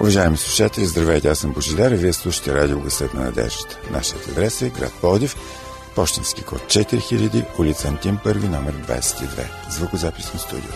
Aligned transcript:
Уважаеми 0.00 0.36
слушатели, 0.36 0.86
здравейте, 0.86 1.28
аз 1.28 1.38
съм 1.38 1.52
Божидар 1.52 1.90
и 1.90 1.96
вие 1.96 2.12
слушате 2.12 2.54
радио 2.54 2.80
Гласът 2.80 3.14
на 3.14 3.24
надеждата. 3.24 3.78
Нашият 3.90 4.28
адрес 4.28 4.62
е 4.62 4.70
град 4.70 4.92
Плодив, 5.00 5.36
почтенски 5.94 6.42
код 6.42 6.60
4000, 6.62 7.44
улица 7.58 7.88
Антим 7.88 8.18
1, 8.18 8.48
номер 8.48 8.74
22, 8.74 9.26
звукозаписно 9.70 10.40
студио. 10.40 10.70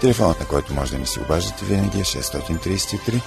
Телефонът, 0.00 0.40
на 0.40 0.46
който 0.46 0.74
може 0.74 0.92
да 0.92 0.98
ми 0.98 1.06
се 1.06 1.20
обаждате 1.20 1.64
винаги 1.64 2.00
е 2.00 2.04
633 2.04 3.20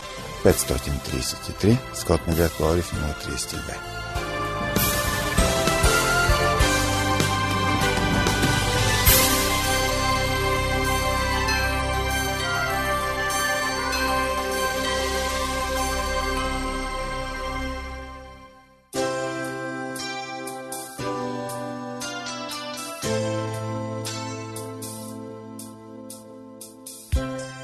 533, 0.43 1.77
с 1.93 2.03
код 2.03 2.27
на 2.27 2.35
град 2.35 2.51
Плодив 2.57 2.91
032. 2.91 4.00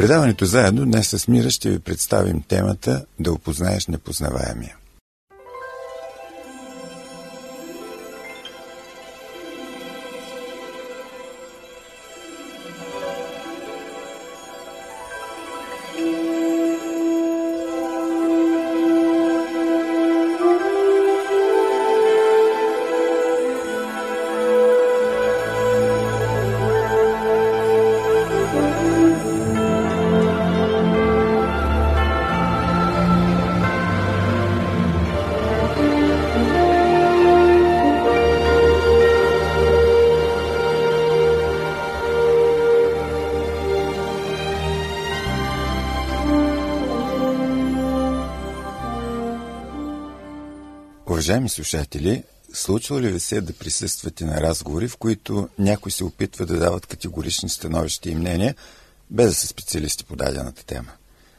Предаването 0.00 0.44
заедно 0.44 0.84
днес 0.84 1.08
с 1.08 1.28
Мира 1.28 1.50
ще 1.50 1.70
ви 1.70 1.78
представим 1.78 2.42
темата 2.42 3.04
Да 3.18 3.32
опознаеш 3.32 3.86
непознаваемия. 3.86 4.76
Уважаеми 51.30 51.48
слушатели, 51.48 52.24
случва 52.52 53.02
ли 53.02 53.12
ви 53.12 53.20
се 53.20 53.40
да 53.40 53.52
присъствате 53.52 54.24
на 54.24 54.40
разговори, 54.40 54.88
в 54.88 54.96
които 54.96 55.48
някой 55.58 55.92
се 55.92 56.04
опитва 56.04 56.46
да 56.46 56.58
дават 56.58 56.86
категорични 56.86 57.48
становища 57.48 58.10
и 58.10 58.14
мнения, 58.14 58.54
без 59.10 59.28
да 59.28 59.34
са 59.34 59.46
специалисти 59.46 60.04
по 60.04 60.16
дадената 60.16 60.64
тема? 60.66 60.90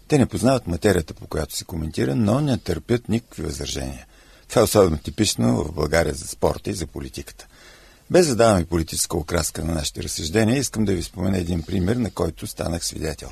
Те 0.08 0.18
не 0.18 0.26
познават 0.26 0.68
материята, 0.68 1.14
по 1.14 1.28
която 1.28 1.56
се 1.56 1.66
коментира, 1.66 2.16
но 2.16 2.42
не 2.42 2.58
търпят 2.58 3.10
никакви 3.10 3.44
възражения. 3.44 4.06
Това 4.50 4.62
е 4.62 4.64
особено 4.64 4.98
типично 4.98 5.64
в 5.64 5.72
България 5.72 6.14
за 6.14 6.28
спорта 6.28 6.70
и 6.70 6.74
за 6.74 6.88
политиката. 6.88 7.48
Без 8.12 8.28
да 8.28 8.36
даваме 8.36 8.66
политическа 8.66 9.18
окраска 9.18 9.66
на 9.66 9.74
нашите 9.74 10.04
разсъждения, 10.04 10.58
искам 10.58 10.86
да 10.86 10.94
ви 10.94 11.04
спомена 11.04 11.38
един 11.38 11.64
пример, 11.64 11.96
на 11.96 12.12
който 12.12 12.48
станах 12.48 12.86
свидетел. 12.86 13.30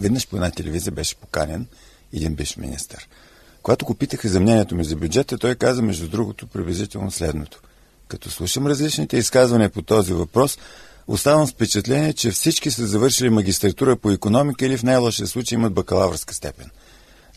Веднъж 0.00 0.28
по 0.28 0.36
една 0.36 0.50
телевизия 0.50 0.92
беше 0.92 1.16
поканен 1.16 1.66
един 2.12 2.34
биш 2.34 2.56
министър– 2.56 3.08
когато 3.62 3.84
го 3.84 3.94
питаха 3.94 4.28
за 4.28 4.40
мнението 4.40 4.74
ми 4.74 4.84
за 4.84 4.96
бюджета, 4.96 5.38
той 5.38 5.54
каза, 5.54 5.82
между 5.82 6.08
другото, 6.08 6.46
приблизително 6.46 7.10
следното. 7.10 7.60
Като 8.08 8.30
слушам 8.30 8.66
различните 8.66 9.16
изказвания 9.16 9.70
по 9.70 9.82
този 9.82 10.12
въпрос, 10.12 10.58
оставам 11.06 11.46
с 11.46 11.50
впечатление, 11.50 12.12
че 12.12 12.30
всички 12.30 12.70
са 12.70 12.86
завършили 12.86 13.30
магистратура 13.30 13.96
по 13.96 14.10
економика 14.10 14.66
или 14.66 14.76
в 14.76 14.82
най-лошия 14.82 15.26
случай 15.26 15.56
имат 15.56 15.74
бакалавърска 15.74 16.34
степен. 16.34 16.70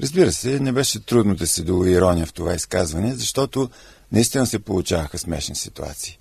Разбира 0.02 0.32
се, 0.32 0.60
не 0.60 0.72
беше 0.72 1.06
трудно 1.06 1.36
да 1.36 1.48
се 1.48 1.64
долови 1.64 1.92
ирония 1.92 2.26
в 2.26 2.34
това 2.34 2.54
изказване, 2.54 3.16
защото 3.16 3.70
наистина 4.12 4.48
се 4.48 4.60
получаваха 4.60 5.18
смешни 5.18 5.56
ситуации. 5.56 6.18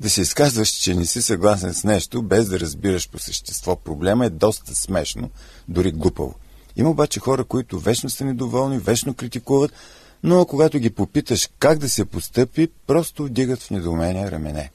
Да 0.00 0.10
се 0.10 0.20
изказваш, 0.20 0.68
че 0.68 0.94
не 0.94 1.06
си 1.06 1.22
съгласен 1.22 1.74
с 1.74 1.84
нещо, 1.84 2.22
без 2.22 2.48
да 2.48 2.60
разбираш 2.60 3.10
по 3.10 3.18
същество 3.18 3.76
проблема 3.76 4.26
е 4.26 4.30
доста 4.30 4.74
смешно, 4.74 5.30
дори 5.68 5.92
глупаво. 5.92 6.34
Има 6.76 6.90
обаче 6.90 7.20
хора, 7.20 7.44
които 7.44 7.78
вечно 7.78 8.10
са 8.10 8.24
недоволни, 8.24 8.78
вечно 8.78 9.14
критикуват, 9.14 9.72
но 10.22 10.46
когато 10.46 10.78
ги 10.78 10.90
попиташ 10.90 11.48
как 11.58 11.78
да 11.78 11.88
се 11.88 12.04
постъпи, 12.04 12.68
просто 12.86 13.24
вдигат 13.24 13.62
в 13.62 13.70
недоумение 13.70 14.30
рамене. 14.30 14.70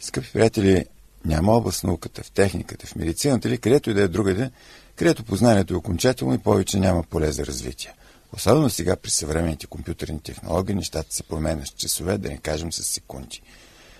Скъпи 0.00 0.32
приятели, 0.32 0.84
няма 1.24 1.52
област 1.52 1.84
науката, 1.84 2.22
в 2.22 2.30
техниката, 2.30 2.86
в 2.86 2.96
медицината 2.96 3.48
или 3.48 3.58
където 3.58 3.90
и 3.90 3.94
да 3.94 4.02
е 4.02 4.08
другаде, 4.08 4.50
където 4.96 5.24
познанието 5.24 5.74
е 5.74 5.76
окончателно 5.76 6.34
и 6.34 6.38
повече 6.38 6.78
няма 6.78 7.02
поле 7.02 7.32
за 7.32 7.46
развитие. 7.46 7.94
Особено 8.32 8.70
сега 8.70 8.96
при 8.96 9.10
съвременните 9.10 9.66
компютърни 9.66 10.20
технологии 10.20 10.74
нещата 10.74 11.14
се 11.14 11.22
променят 11.22 11.66
с 11.66 11.70
часове, 11.70 12.18
да 12.18 12.28
не 12.28 12.38
кажем 12.38 12.72
с 12.72 12.82
секунди. 12.82 13.42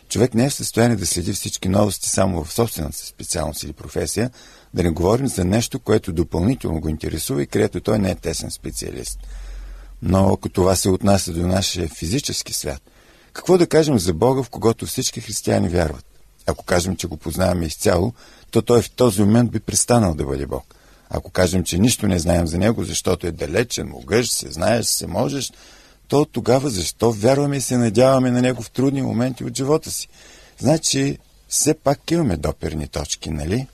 Човек 0.09 0.35
не 0.35 0.45
е 0.45 0.51
в 0.51 0.55
състояние 0.55 0.97
да 0.97 1.07
следи 1.07 1.33
всички 1.33 1.69
новости 1.69 2.09
само 2.09 2.45
в 2.45 2.53
собствената 2.53 2.97
си 2.97 3.07
специалност 3.07 3.63
или 3.63 3.73
професия, 3.73 4.31
да 4.75 4.83
не 4.83 4.91
говорим 4.91 5.29
за 5.29 5.45
нещо, 5.45 5.79
което 5.79 6.13
допълнително 6.13 6.81
го 6.81 6.89
интересува 6.89 7.43
и 7.43 7.47
където 7.47 7.81
той 7.81 7.99
не 7.99 8.11
е 8.11 8.15
тесен 8.15 8.51
специалист. 8.51 9.19
Но 10.03 10.33
ако 10.33 10.49
това 10.49 10.77
се 10.77 10.89
отнася 10.89 11.33
до 11.33 11.47
нашия 11.47 11.89
физически 11.89 12.53
свят, 12.53 12.83
какво 13.33 13.59
да 13.59 13.67
кажем 13.67 13.99
за 13.99 14.15
Бога, 14.15 14.43
в 14.43 14.51
когото 14.51 14.87
всички 14.87 15.21
християни 15.21 15.69
вярват? 15.69 16.05
Ако 16.47 16.65
кажем, 16.65 16.97
че 16.97 17.07
го 17.07 17.17
познаваме 17.17 17.67
изцяло, 17.67 18.13
то 18.51 18.63
той 18.63 18.83
в 18.83 18.91
този 18.91 19.23
момент 19.23 19.51
би 19.51 19.61
престанал 19.61 20.15
да 20.15 20.25
бъде 20.25 20.47
Бог. 20.47 20.75
Ако 21.11 21.31
кажем, 21.31 21.65
че 21.65 21.79
нищо 21.79 22.07
не 22.07 22.19
знаем 22.19 22.47
за 22.47 22.59
Него, 22.59 22.85
защото 22.85 23.27
е 23.27 23.31
далечен, 23.31 23.89
могъж, 23.89 24.31
се 24.31 24.53
знаеш, 24.53 24.87
се 24.87 25.07
можеш, 25.07 25.53
то 26.09 26.25
тогава 26.25 26.71
защо 26.71 27.13
вярваме 27.13 27.57
и 27.57 27.61
се 27.61 27.77
надяваме 27.77 28.31
на 28.31 28.43
Него 28.43 28.63
в 28.63 28.71
трудни 28.71 29.03
моменти 29.03 29.45
от 29.45 29.57
живота 29.57 29.91
си? 29.91 30.09
Значи, 30.59 31.19
все 31.49 31.75
пак 31.75 32.11
имаме 32.11 32.37
доперни 32.37 32.89
точки, 32.89 33.31
нали? 33.31 33.67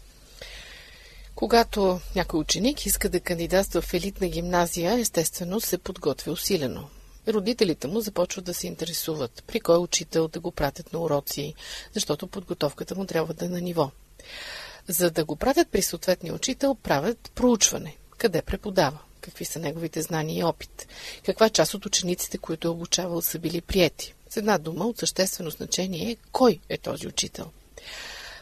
Когато 1.34 2.00
някой 2.17 2.40
ученик 2.40 2.87
иска 2.87 3.08
да 3.08 3.20
кандидатства 3.20 3.82
в 3.82 3.94
елитна 3.94 4.29
гимназия, 4.29 4.99
естествено 4.99 5.61
се 5.61 5.79
подготвя 5.79 6.32
усилено. 6.32 6.88
Родителите 7.29 7.87
му 7.87 8.00
започват 8.00 8.44
да 8.44 8.55
се 8.55 8.67
интересуват 8.67 9.44
при 9.46 9.61
кой 9.61 9.79
учител 9.79 10.29
да 10.29 10.40
го 10.40 10.50
пратят 10.50 10.93
на 10.93 10.99
уроци, 10.99 11.55
защото 11.94 12.26
подготовката 12.26 12.94
му 12.94 13.05
трябва 13.05 13.34
да 13.34 13.44
е 13.44 13.49
на 13.49 13.61
ниво. 13.61 13.90
За 14.88 15.11
да 15.11 15.25
го 15.25 15.37
пратят 15.37 15.69
при 15.69 15.82
съответния 15.82 16.34
учител, 16.34 16.75
правят 16.75 17.32
проучване. 17.34 17.96
Къде 18.19 18.43
преподава? 18.43 18.99
Какви 19.22 19.44
са 19.44 19.58
неговите 19.58 20.02
знания 20.02 20.38
и 20.38 20.44
опит? 20.44 20.86
Каква 21.24 21.48
част 21.48 21.74
от 21.74 21.86
учениците, 21.86 22.38
които 22.38 22.69
е 22.69 22.70
обучавал, 22.70 23.22
са 23.22 23.38
били 23.38 23.60
приети? 23.60 24.14
С 24.30 24.36
една 24.36 24.58
дума 24.58 24.86
от 24.86 24.98
съществено 24.98 25.50
значение 25.50 26.10
е 26.10 26.16
кой 26.32 26.58
е 26.69 26.78
този 26.78 27.06
учител. 27.06 27.46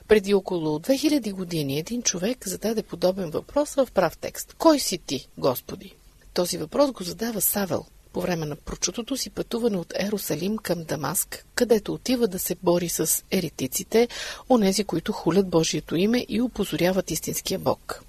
Преди 0.09 0.35
около 0.35 0.79
2000 0.79 1.33
години 1.33 1.79
един 1.79 2.03
човек 2.03 2.49
зададе 2.49 2.83
подобен 2.83 3.31
въпрос 3.31 3.75
в 3.75 3.89
прав 3.95 4.19
текст. 4.19 4.55
Кой 4.59 4.79
си 4.79 4.99
ти, 4.99 5.29
Господи? 5.39 5.95
Този 6.35 6.59
въпрос 6.59 6.91
го 6.93 7.05
задава 7.05 7.41
Савел, 7.41 7.85
по 8.13 8.21
време 8.21 8.47
на 8.47 8.57
прочутото 8.57 9.17
си 9.17 9.31
пътуване 9.31 9.77
от 9.77 9.93
Ерусалим 9.97 10.59
към 10.59 10.85
Дамаск, 10.85 11.47
където 11.55 11.95
отива 11.95 12.29
да 12.29 12.39
се 12.39 12.57
бори 12.63 12.89
с 12.89 13.25
еретиците, 13.31 14.09
онези, 14.49 14.85
които 14.85 15.13
хулят 15.13 15.49
Божието 15.49 15.97
име 15.97 16.27
и 16.29 16.41
опозоряват 16.41 17.11
истинския 17.11 17.59
Бог. 17.59 18.05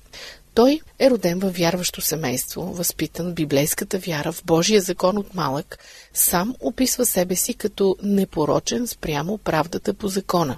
Той 0.53 0.81
е 0.99 1.09
роден 1.09 1.39
във 1.39 1.55
вярващо 1.57 2.01
семейство, 2.01 2.61
възпитан 2.61 3.31
в 3.31 3.33
библейската 3.33 3.99
вяра 3.99 4.31
в 4.31 4.43
Божия 4.45 4.81
закон 4.81 5.17
от 5.17 5.35
малък, 5.35 5.79
сам 6.13 6.55
описва 6.59 7.05
себе 7.05 7.35
си 7.35 7.53
като 7.53 7.95
непорочен 8.03 8.87
спрямо 8.87 9.37
правдата 9.37 9.93
по 9.93 10.07
закона. 10.07 10.57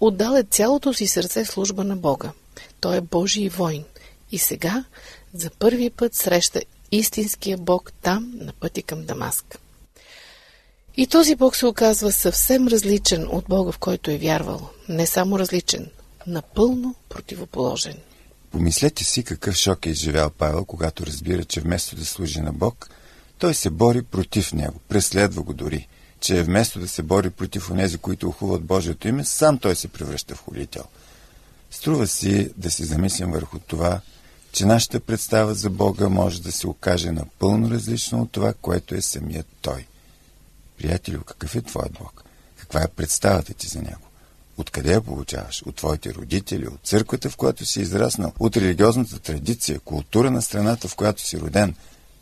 Отдал 0.00 0.36
е 0.36 0.42
цялото 0.42 0.94
си 0.94 1.06
сърце 1.06 1.44
служба 1.44 1.84
на 1.84 1.96
Бога. 1.96 2.32
Той 2.80 2.96
е 2.96 3.00
Божий 3.00 3.48
войн. 3.48 3.84
И 4.30 4.38
сега 4.38 4.84
за 5.34 5.50
първи 5.50 5.90
път 5.90 6.14
среща 6.14 6.60
истинския 6.92 7.58
Бог 7.58 7.92
там, 8.02 8.32
на 8.34 8.52
пътя 8.52 8.82
към 8.82 9.04
Дамаск. 9.04 9.58
И 10.96 11.06
този 11.06 11.34
Бог 11.34 11.56
се 11.56 11.66
оказва 11.66 12.12
съвсем 12.12 12.68
различен 12.68 13.28
от 13.30 13.44
Бога, 13.48 13.72
в 13.72 13.78
който 13.78 14.10
е 14.10 14.18
вярвал. 14.18 14.68
Не 14.88 15.06
само 15.06 15.38
различен, 15.38 15.90
напълно 16.26 16.94
противоположен. 17.08 17.96
Помислете 18.54 19.04
си 19.04 19.22
какъв 19.24 19.56
шок 19.56 19.86
е 19.86 19.90
изживял 19.90 20.30
Павел, 20.30 20.64
когато 20.64 21.06
разбира, 21.06 21.44
че 21.44 21.60
вместо 21.60 21.96
да 21.96 22.04
служи 22.04 22.40
на 22.40 22.52
Бог, 22.52 22.90
той 23.38 23.54
се 23.54 23.70
бори 23.70 24.02
против 24.02 24.52
него, 24.52 24.80
преследва 24.88 25.42
го 25.42 25.52
дори, 25.52 25.88
че 26.20 26.42
вместо 26.42 26.80
да 26.80 26.88
се 26.88 27.02
бори 27.02 27.30
против 27.30 27.70
онези, 27.70 27.98
които 27.98 28.28
охуват 28.28 28.62
Божието 28.62 29.08
име, 29.08 29.24
сам 29.24 29.58
той 29.58 29.76
се 29.76 29.88
превръща 29.88 30.34
в 30.34 30.40
холител. 30.40 30.84
Струва 31.70 32.06
си 32.06 32.50
да 32.56 32.70
си 32.70 32.84
замислим 32.84 33.30
върху 33.30 33.58
това, 33.58 34.00
че 34.52 34.66
нашата 34.66 35.00
представа 35.00 35.54
за 35.54 35.70
Бога 35.70 36.08
може 36.08 36.42
да 36.42 36.52
се 36.52 36.66
окаже 36.66 37.12
напълно 37.12 37.70
различна 37.70 38.22
от 38.22 38.32
това, 38.32 38.52
което 38.52 38.94
е 38.94 39.00
самият 39.00 39.46
Той. 39.62 39.86
Приятелю, 40.78 41.20
какъв 41.20 41.54
е 41.54 41.62
твоят 41.62 41.92
Бог? 41.92 42.24
Каква 42.56 42.82
е 42.82 42.88
представата 42.88 43.54
ти 43.54 43.68
за 43.68 43.82
Него? 43.82 44.03
Откъде 44.58 44.92
я 44.92 45.00
получаваш? 45.00 45.62
От 45.66 45.76
твоите 45.76 46.14
родители, 46.14 46.66
от 46.66 46.80
църквата, 46.84 47.30
в 47.30 47.36
която 47.36 47.64
си 47.64 47.80
израснал, 47.80 48.32
от 48.38 48.56
религиозната 48.56 49.18
традиция, 49.18 49.80
култура 49.80 50.30
на 50.30 50.42
страната, 50.42 50.88
в 50.88 50.96
която 50.96 51.22
си 51.22 51.40
роден. 51.40 51.74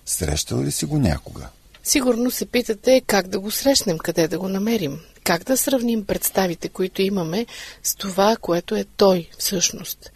Срещал 0.06 0.62
ли 0.62 0.73
си 0.73 0.84
го 0.84 0.99
някога? 0.99 1.49
Сигурно 1.84 2.31
се 2.31 2.46
питате 2.46 3.02
как 3.06 3.29
да 3.29 3.40
го 3.40 3.50
срещнем, 3.50 3.99
къде 3.99 4.29
да 4.29 4.38
го 4.38 4.49
намерим. 4.49 5.00
Как 5.25 5.44
да 5.44 5.56
сравним 5.56 6.05
представите, 6.05 6.69
които 6.69 7.02
имаме, 7.02 7.46
с 7.82 7.94
това, 7.94 8.37
което 8.40 8.76
е 8.76 8.84
Той 8.96 9.29
всъщност. 9.38 10.12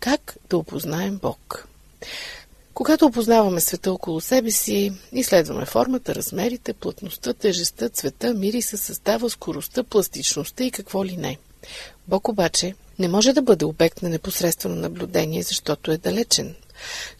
Как 0.00 0.36
да 0.50 0.58
опознаем 0.58 1.18
Бог? 1.22 1.68
Когато 2.74 3.06
опознаваме 3.06 3.60
света 3.60 3.92
около 3.92 4.20
себе 4.20 4.50
си, 4.50 4.92
изследваме 5.12 5.66
формата, 5.66 6.14
размерите, 6.14 6.72
плътността, 6.72 7.34
тежестта, 7.34 7.88
цвета, 7.88 8.34
мириса, 8.34 8.78
състава, 8.78 9.30
скоростта, 9.30 9.82
пластичността 9.82 10.64
и 10.64 10.70
какво 10.70 11.04
ли 11.04 11.16
не. 11.16 11.38
Бог 12.08 12.28
обаче 12.28 12.74
не 12.98 13.08
може 13.08 13.32
да 13.32 13.42
бъде 13.42 13.64
обект 13.64 14.02
на 14.02 14.08
непосредствено 14.08 14.74
наблюдение, 14.74 15.42
защото 15.42 15.92
е 15.92 15.98
далечен. 15.98 16.54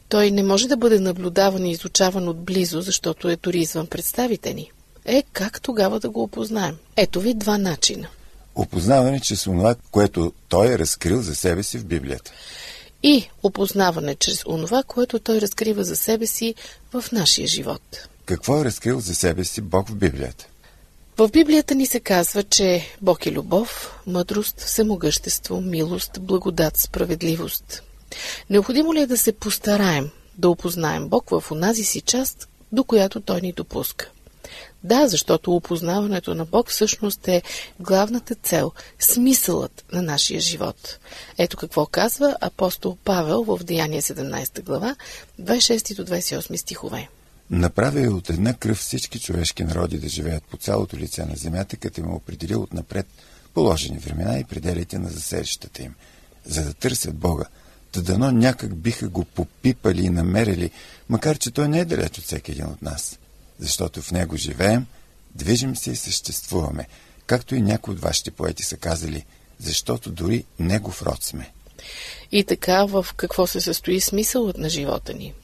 Той 0.09 0.31
не 0.31 0.43
може 0.43 0.69
да 0.69 0.77
бъде 0.77 1.01
наблюдаван 1.01 1.67
и 1.67 1.71
изучаван 1.71 2.29
отблизо, 2.29 2.81
защото 2.81 3.29
е 3.29 3.37
дори 3.37 3.59
извън 3.59 3.87
представите 3.87 4.55
ни. 4.55 4.71
Е, 5.05 5.25
как 5.33 5.61
тогава 5.61 6.01
да 6.01 6.11
го 6.11 6.23
опознаем? 6.23 6.77
Ето 6.97 7.21
ви 7.21 7.35
два 7.35 7.59
начина. 7.59 8.09
Опознаване 8.55 9.21
чрез 9.21 9.43
това, 9.43 9.75
което 9.91 10.33
той 10.49 10.73
е 10.75 10.79
разкрил 10.79 11.23
за 11.23 11.35
себе 11.35 11.63
си 11.63 11.79
в 11.79 11.85
Библията 11.85 12.33
и 13.03 13.29
опознаване 13.43 14.15
чрез 14.15 14.47
онова, 14.47 14.83
което 14.83 15.19
той 15.19 15.41
разкрива 15.41 15.85
за 15.85 15.97
себе 15.97 16.27
си 16.27 16.55
в 16.93 17.05
нашия 17.13 17.47
живот. 17.47 18.09
Какво 18.25 18.61
е 18.61 18.65
разкрил 18.65 19.01
за 19.01 19.15
себе 19.15 19.45
си 19.45 19.61
Бог 19.61 19.89
в 19.89 19.95
Библията? 19.95 20.47
В 21.21 21.31
Библията 21.33 21.75
ни 21.75 21.87
се 21.87 22.01
казва, 22.01 22.43
че 22.43 22.87
Бог 23.03 23.27
е 23.27 23.33
любов, 23.33 24.01
мъдрост, 24.07 24.61
всемогъщество, 24.61 25.61
милост, 25.61 26.21
благодат, 26.21 26.77
справедливост. 26.77 27.83
Необходимо 28.51 28.95
ли 28.95 29.01
е 29.01 29.07
да 29.07 29.19
се 29.19 29.33
постараем 29.33 30.11
да 30.39 30.49
опознаем 30.49 31.09
Бог 31.09 31.31
в 31.31 31.45
онази 31.51 31.85
си 31.85 32.01
част, 32.01 32.49
до 32.73 32.85
която 32.85 33.21
Той 33.21 33.41
ни 33.41 33.53
допуска? 33.53 34.11
Да, 34.85 35.09
защото 35.09 35.57
опознаването 35.57 36.35
на 36.35 36.45
Бог 36.45 36.71
всъщност 36.71 37.29
е 37.29 37.43
главната 37.81 38.35
цел, 38.35 38.73
смисълът 38.99 39.85
на 39.93 40.03
нашия 40.03 40.41
живот. 40.41 40.99
Ето 41.39 41.57
какво 41.57 41.87
казва 41.87 42.37
апостол 42.41 42.97
Павел 43.05 43.43
в 43.43 43.59
Деяния 43.65 44.03
17 44.03 44.63
глава, 44.63 44.97
26 45.41 45.95
до 45.97 46.05
28 46.05 46.57
стихове. 46.57 47.09
Направя 47.51 48.15
от 48.15 48.31
една 48.31 48.55
кръв 48.55 48.79
всички 48.79 49.21
човешки 49.21 49.65
народи 49.65 49.99
да 49.99 50.09
живеят 50.09 50.45
по 50.45 50.57
цялото 50.57 50.97
лице 50.97 51.25
на 51.25 51.37
земята, 51.37 51.77
като 51.77 52.01
им 52.01 52.15
определил 52.15 52.63
отнапред 52.63 53.07
положени 53.55 53.99
времена 53.99 54.39
и 54.39 54.45
пределите 54.45 54.99
на 54.99 55.09
заселищата 55.09 55.83
им, 55.83 55.95
за 56.47 56.65
да 56.65 56.75
търсят 56.75 57.17
Бога. 57.17 57.45
Та 57.93 58.01
дано 58.01 58.31
някак 58.31 58.75
биха 58.75 59.09
го 59.09 59.25
попипали 59.25 60.03
и 60.03 60.11
намерили, 60.11 60.71
макар 61.09 61.39
че 61.39 61.51
той 61.51 61.69
не 61.69 61.79
е 61.79 61.85
далеч 61.85 62.19
от 62.19 62.25
всеки 62.25 62.53
един 62.53 62.67
от 62.67 62.83
нас 62.83 63.19
защото 63.61 64.03
в 64.03 64.11
него 64.11 64.37
живеем, 64.37 64.87
движим 65.35 65.77
се 65.77 65.91
и 65.91 65.97
съществуваме, 65.97 66.87
както 67.27 67.55
и 67.55 67.63
някои 67.63 67.95
от 67.95 68.01
вашите 68.01 68.31
поети 68.31 68.63
са 68.63 68.77
казали, 68.77 69.25
защото 69.59 70.11
дори 70.11 70.45
негов 70.59 71.03
род 71.03 71.23
сме. 71.23 71.53
И 72.33 72.45
така 72.45 72.85
в 72.85 73.07
какво 73.17 73.47
се 73.47 73.61
състои 73.61 74.01
смисълът 74.01 74.59
на 74.59 74.69
живота 74.69 75.15
ни? 75.15 75.35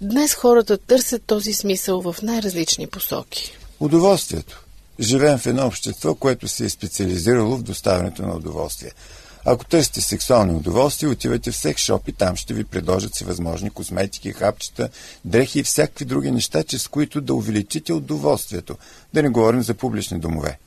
Днес 0.00 0.34
хората 0.34 0.78
търсят 0.78 1.22
този 1.26 1.52
смисъл 1.52 2.00
в 2.00 2.16
най-различни 2.22 2.86
посоки. 2.86 3.52
Удоволствието. 3.80 4.64
Живеем 5.00 5.38
в 5.38 5.46
едно 5.46 5.66
общество, 5.66 6.14
което 6.14 6.48
се 6.48 6.64
е 6.64 6.70
специализирало 6.70 7.56
в 7.56 7.62
доставянето 7.62 8.22
на 8.22 8.36
удоволствие– 8.36 8.92
ако 9.44 9.64
търсите 9.64 10.00
сексуални 10.00 10.54
удоволствия, 10.54 11.10
отивате 11.10 11.50
в 11.50 11.56
секс 11.56 11.82
шоп 11.82 12.08
и 12.08 12.12
там 12.12 12.36
ще 12.36 12.54
ви 12.54 12.64
предложат 12.64 13.14
всевъзможни 13.14 13.70
косметики, 13.70 14.32
хапчета, 14.32 14.88
дрехи 15.24 15.58
и 15.58 15.62
всякакви 15.62 16.04
други 16.04 16.30
неща, 16.30 16.62
чрез 16.62 16.88
които 16.88 17.20
да 17.20 17.34
увеличите 17.34 17.92
удоволствието. 17.92 18.76
Да 19.14 19.22
не 19.22 19.28
говорим 19.28 19.62
за 19.62 19.74
публични 19.74 20.20
домове. 20.20 20.58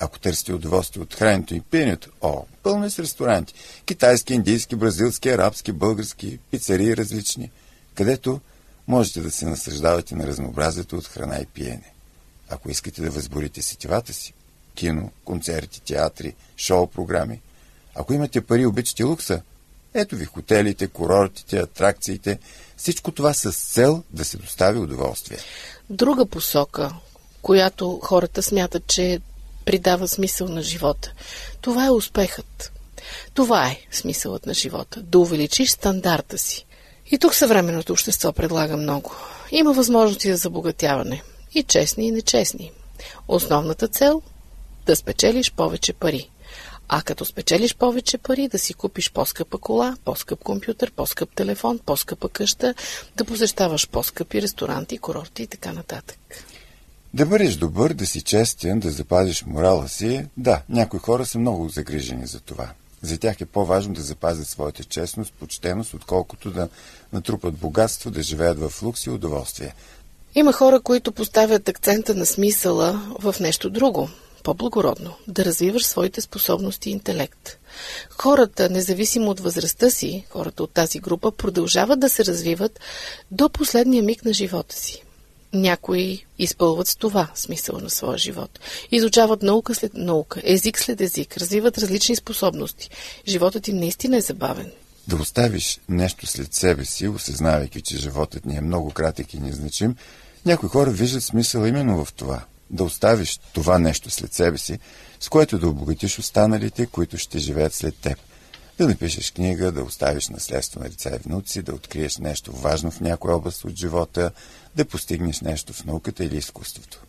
Ако 0.00 0.18
търсите 0.18 0.52
удоволствие 0.52 1.02
от 1.02 1.14
храненето 1.14 1.54
и 1.54 1.60
пиенето, 1.60 2.10
о, 2.20 2.42
пълно 2.62 2.84
е 2.84 2.90
с 2.90 2.98
ресторанти. 2.98 3.54
Китайски, 3.84 4.34
индийски, 4.34 4.76
бразилски, 4.76 5.28
арабски, 5.28 5.72
български, 5.72 6.38
пицарии 6.50 6.96
различни, 6.96 7.50
където 7.94 8.40
можете 8.88 9.20
да 9.20 9.30
се 9.30 9.46
наслаждавате 9.46 10.14
на 10.14 10.26
разнообразието 10.26 10.96
от 10.96 11.06
храна 11.06 11.38
и 11.38 11.46
пиене. 11.46 11.92
Ако 12.48 12.70
искате 12.70 13.02
да 13.02 13.10
възборите 13.10 13.62
сетивата 13.62 14.12
си, 14.12 14.32
кино, 14.74 15.10
концерти, 15.24 15.80
театри, 15.80 16.34
шоу-програми, 16.56 17.40
ако 17.94 18.14
имате 18.14 18.40
пари 18.40 18.66
обичате 18.66 19.02
лукса, 19.02 19.42
ето 19.94 20.16
ви 20.16 20.24
хотелите, 20.24 20.88
курортите, 20.88 21.58
атракциите. 21.58 22.38
Всичко 22.76 23.12
това 23.12 23.34
с 23.34 23.52
цел 23.52 24.02
да 24.10 24.24
се 24.24 24.36
достави 24.36 24.78
удоволствие. 24.78 25.38
Друга 25.90 26.26
посока, 26.26 26.94
която 27.42 28.00
хората 28.02 28.42
смятат, 28.42 28.86
че 28.86 29.20
придава 29.64 30.08
смисъл 30.08 30.48
на 30.48 30.62
живота. 30.62 31.12
Това 31.60 31.86
е 31.86 31.90
успехът. 31.90 32.72
Това 33.34 33.68
е 33.68 33.80
смисълът 33.90 34.46
на 34.46 34.54
живота. 34.54 35.02
Да 35.02 35.18
увеличиш 35.18 35.70
стандарта 35.70 36.38
си. 36.38 36.65
И 37.10 37.18
тук 37.18 37.34
съвременното 37.34 37.92
общество 37.92 38.32
предлага 38.32 38.76
много. 38.76 39.14
Има 39.50 39.72
възможности 39.72 40.30
за 40.30 40.36
забогатяване. 40.36 41.22
И 41.54 41.62
честни, 41.62 42.08
и 42.08 42.10
нечестни. 42.10 42.72
Основната 43.28 43.88
цел– 43.88 44.22
да 44.86 44.96
спечелиш 44.96 45.52
повече 45.52 45.92
пари. 45.92 46.30
А 46.88 47.02
като 47.02 47.24
спечелиш 47.24 47.76
повече 47.76 48.18
пари, 48.18 48.48
да 48.48 48.58
си 48.58 48.74
купиш 48.74 49.12
по-скъпа 49.12 49.58
кола, 49.58 49.96
по-скъп 50.04 50.44
компютър, 50.44 50.92
по-скъп 50.96 51.30
телефон, 51.34 51.80
по-скъпа 51.86 52.28
къща, 52.28 52.74
да 53.16 53.24
посещаваш 53.24 53.88
по-скъпи 53.88 54.42
ресторанти, 54.42 54.98
курорти 54.98 55.42
и 55.42 55.46
така 55.46 55.72
нататък. 55.72 56.18
Да 57.14 57.26
бъдеш 57.26 57.56
добър, 57.56 57.92
да 57.92 58.06
си 58.06 58.22
честен, 58.22 58.80
да 58.80 58.90
запазиш 58.90 59.44
морала 59.46 59.88
си, 59.88 60.26
да, 60.36 60.62
някои 60.68 61.00
хора 61.00 61.26
са 61.26 61.38
много 61.38 61.68
загрижени 61.68 62.26
за 62.26 62.40
това. 62.40 62.70
За 63.02 63.18
тях 63.18 63.40
е 63.40 63.46
по-важно 63.46 63.94
да 63.94 64.02
запазят 64.02 64.48
своята 64.48 64.84
честност, 64.84 65.32
почтеност, 65.32 65.94
отколкото 65.94 66.50
да 66.50 66.68
натрупат 67.12 67.54
богатство, 67.54 68.10
да 68.10 68.22
живеят 68.22 68.58
в 68.58 68.82
лукс 68.82 69.06
и 69.06 69.10
удоволствие. 69.10 69.74
Има 70.34 70.52
хора, 70.52 70.80
които 70.80 71.12
поставят 71.12 71.68
акцента 71.68 72.14
на 72.14 72.26
смисъла 72.26 73.02
в 73.18 73.34
нещо 73.40 73.70
друго 73.70 74.08
по-благородно 74.42 75.14
да 75.28 75.44
развиваш 75.44 75.86
своите 75.86 76.20
способности 76.20 76.90
и 76.90 76.92
интелект. 76.92 77.58
Хората, 78.10 78.70
независимо 78.70 79.30
от 79.30 79.40
възрастта 79.40 79.90
си, 79.90 80.24
хората 80.30 80.62
от 80.62 80.70
тази 80.70 80.98
група, 80.98 81.32
продължават 81.32 82.00
да 82.00 82.08
се 82.08 82.24
развиват 82.24 82.80
до 83.30 83.48
последния 83.48 84.02
миг 84.02 84.24
на 84.24 84.32
живота 84.32 84.76
си. 84.76 85.02
Някои 85.52 86.24
изпълват 86.38 86.88
с 86.88 86.96
това 86.96 87.28
смисъл 87.34 87.78
на 87.78 87.90
своя 87.90 88.18
живот. 88.18 88.60
Изучават 88.92 89.42
наука 89.42 89.74
след 89.74 89.94
наука, 89.94 90.40
език 90.44 90.78
след 90.78 91.00
език, 91.00 91.36
развиват 91.36 91.78
различни 91.78 92.16
способности. 92.16 92.90
Животът 93.28 93.68
им 93.68 93.76
наистина 93.76 94.16
е 94.16 94.20
забавен. 94.20 94.72
Да 95.08 95.16
оставиш 95.16 95.80
нещо 95.88 96.26
след 96.26 96.54
себе 96.54 96.84
си, 96.84 97.08
осъзнавайки, 97.08 97.82
че 97.82 97.98
животът 97.98 98.46
ни 98.46 98.56
е 98.56 98.60
много 98.60 98.90
кратък 98.90 99.34
и 99.34 99.40
незначим, 99.40 99.96
Някои 100.46 100.68
хора 100.68 100.90
виждат 100.90 101.22
смисъл 101.22 101.64
именно 101.64 102.04
в 102.04 102.12
това. 102.12 102.44
Да 102.70 102.84
оставиш 102.84 103.40
това 103.52 103.78
нещо 103.78 104.10
след 104.10 104.32
себе 104.32 104.58
си, 104.58 104.78
с 105.20 105.28
което 105.28 105.58
да 105.58 105.68
обогатиш 105.68 106.18
останалите, 106.18 106.86
които 106.86 107.18
ще 107.18 107.38
живеят 107.38 107.74
след 107.74 107.96
теб. 107.96 108.18
Да 108.78 108.88
напишеш 108.88 109.30
книга, 109.30 109.72
да 109.72 109.82
оставиш 109.82 110.28
наследство 110.28 110.80
на 110.80 110.88
деца 110.88 111.10
и 111.14 111.18
внуци, 111.18 111.62
да 111.62 111.74
откриеш 111.74 112.16
нещо 112.16 112.52
важно 112.52 112.90
в 112.90 113.00
някоя 113.00 113.36
област 113.36 113.64
от 113.64 113.76
живота, 113.76 114.30
да 114.76 114.84
постигнеш 114.84 115.40
нещо 115.40 115.72
в 115.72 115.84
науката 115.84 116.24
или 116.24 116.36
изкуството. 116.36 117.02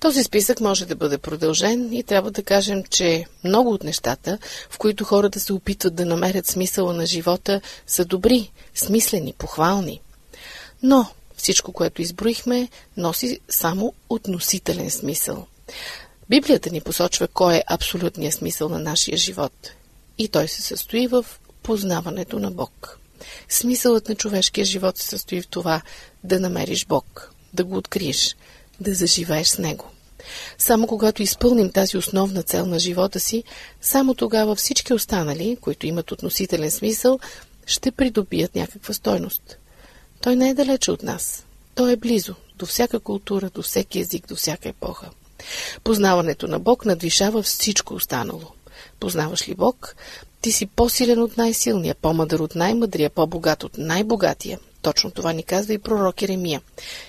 Този 0.00 0.24
списък 0.24 0.60
може 0.60 0.86
да 0.86 0.96
бъде 0.96 1.18
продължен 1.18 1.92
и 1.92 2.02
трябва 2.02 2.30
да 2.30 2.42
кажем, 2.42 2.84
че 2.90 3.24
много 3.44 3.70
от 3.70 3.84
нещата, 3.84 4.38
в 4.70 4.78
които 4.78 5.04
хората 5.04 5.40
се 5.40 5.52
опитват 5.52 5.94
да 5.94 6.06
намерят 6.06 6.46
смисъла 6.46 6.94
на 6.94 7.06
живота, 7.06 7.60
са 7.86 8.04
добри, 8.04 8.52
смислени, 8.74 9.34
похвални. 9.38 10.00
Но 10.82 11.06
всичко, 11.36 11.72
което 11.72 12.02
изброихме, 12.02 12.68
носи 12.96 13.40
само 13.48 13.92
относителен 14.08 14.90
смисъл. 14.90 15.46
Библията 16.28 16.70
ни 16.70 16.80
посочва 16.80 17.28
кой 17.28 17.56
е 17.56 17.64
абсолютният 17.66 18.34
смисъл 18.34 18.68
на 18.68 18.78
нашия 18.78 19.16
живот. 19.16 19.52
И 20.18 20.28
той 20.28 20.48
се 20.48 20.62
състои 20.62 21.06
в 21.06 21.26
познаването 21.62 22.38
на 22.38 22.50
Бог. 22.50 22.98
Смисълът 23.48 24.08
на 24.08 24.14
човешкия 24.14 24.64
живот 24.64 24.98
се 24.98 25.06
състои 25.06 25.42
в 25.42 25.48
това 25.48 25.82
да 26.24 26.40
намериш 26.40 26.86
Бог, 26.86 27.32
да 27.52 27.64
го 27.64 27.76
откриеш, 27.76 28.36
да 28.80 28.94
заживееш 28.94 29.48
с 29.48 29.58
Него. 29.58 29.90
Само 30.58 30.86
когато 30.86 31.22
изпълним 31.22 31.72
тази 31.72 31.96
основна 31.96 32.42
цел 32.42 32.66
на 32.66 32.78
живота 32.78 33.20
си, 33.20 33.44
само 33.80 34.14
тогава 34.14 34.54
всички 34.54 34.94
останали, 34.94 35.58
които 35.60 35.86
имат 35.86 36.12
относителен 36.12 36.70
смисъл, 36.70 37.18
ще 37.66 37.90
придобият 37.90 38.54
някаква 38.54 38.94
стойност. 38.94 39.58
Той 40.20 40.36
не 40.36 40.48
е 40.48 40.54
далече 40.54 40.90
от 40.90 41.02
нас. 41.02 41.44
Той 41.74 41.92
е 41.92 41.96
близо, 41.96 42.34
до 42.56 42.66
всяка 42.66 43.00
култура, 43.00 43.50
до 43.50 43.62
всеки 43.62 44.00
език, 44.00 44.28
до 44.28 44.36
всяка 44.36 44.68
епоха. 44.68 45.10
Познаването 45.84 46.48
на 46.48 46.58
Бог 46.58 46.84
надвишава 46.84 47.42
всичко 47.42 47.94
останало. 47.94 48.44
Познаваш 49.00 49.48
ли 49.48 49.54
Бог? 49.54 49.96
Ти 50.40 50.52
си 50.52 50.66
по-силен 50.66 51.22
от 51.22 51.36
най-силния, 51.36 51.94
по-мъдър 51.94 52.40
от 52.40 52.54
най-мъдрия, 52.54 53.10
по-богат 53.10 53.64
от 53.64 53.78
най-богатия. 53.78 54.58
Точно 54.82 55.10
това 55.10 55.32
ни 55.32 55.42
казва 55.42 55.74
и 55.74 55.78
пророк 55.78 56.22
Еремия. 56.22 56.60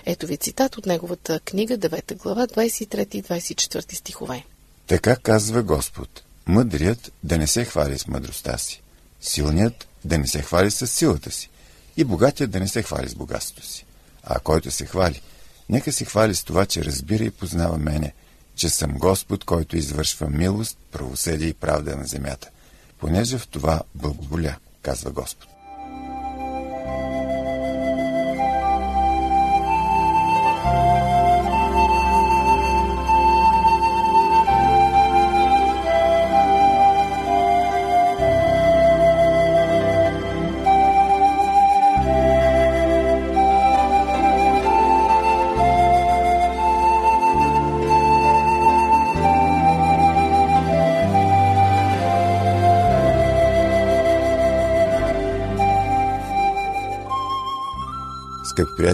Ето 0.06 0.28
ви 0.28 0.38
цитат 0.38 0.78
от 0.78 0.86
неговата 0.86 1.40
книга, 1.40 1.78
9 1.78 2.16
глава, 2.18 2.48
23 2.48 3.16
и 3.16 3.24
24 3.24 3.96
стихове. 3.96 4.46
Така 4.88 5.16
казва 5.16 5.64
Господ. 5.64 6.24
Мъдрият 6.48 7.12
да 7.24 7.38
не 7.38 7.48
се 7.48 7.66
хвали 7.66 8.00
с 8.00 8.08
мъдростта 8.08 8.58
си. 8.58 8.82
Силният 9.22 9.88
да 10.06 10.18
не 10.18 10.28
се 10.28 10.42
хвали 10.42 10.72
с 10.72 10.88
силата 10.88 11.32
си. 11.32 11.50
И 11.98 12.04
богатият 12.04 12.52
да 12.52 12.60
не 12.60 12.68
се 12.68 12.84
хвали 12.84 13.10
с 13.10 13.16
богатството 13.16 13.68
си. 13.68 13.86
А 14.24 14.40
който 14.40 14.72
се 14.72 14.86
хвали, 14.86 15.22
нека 15.70 15.92
се 15.92 16.06
хвали 16.06 16.36
с 16.36 16.44
това, 16.44 16.66
че 16.66 16.86
разбира 16.86 17.24
и 17.24 17.32
познава 17.32 17.78
мене, 17.78 18.14
че 18.60 18.70
съм 18.70 18.92
Господ, 18.92 19.44
който 19.44 19.78
извършва 19.78 20.30
милост, 20.30 20.78
правосъдие 20.92 21.48
и 21.48 21.54
правда 21.54 21.96
на 21.96 22.06
земята, 22.06 22.50
понеже 22.98 23.38
в 23.38 23.48
това 23.48 23.82
благоволя, 23.96 24.56
казва 24.82 25.12
Господ. 25.12 25.59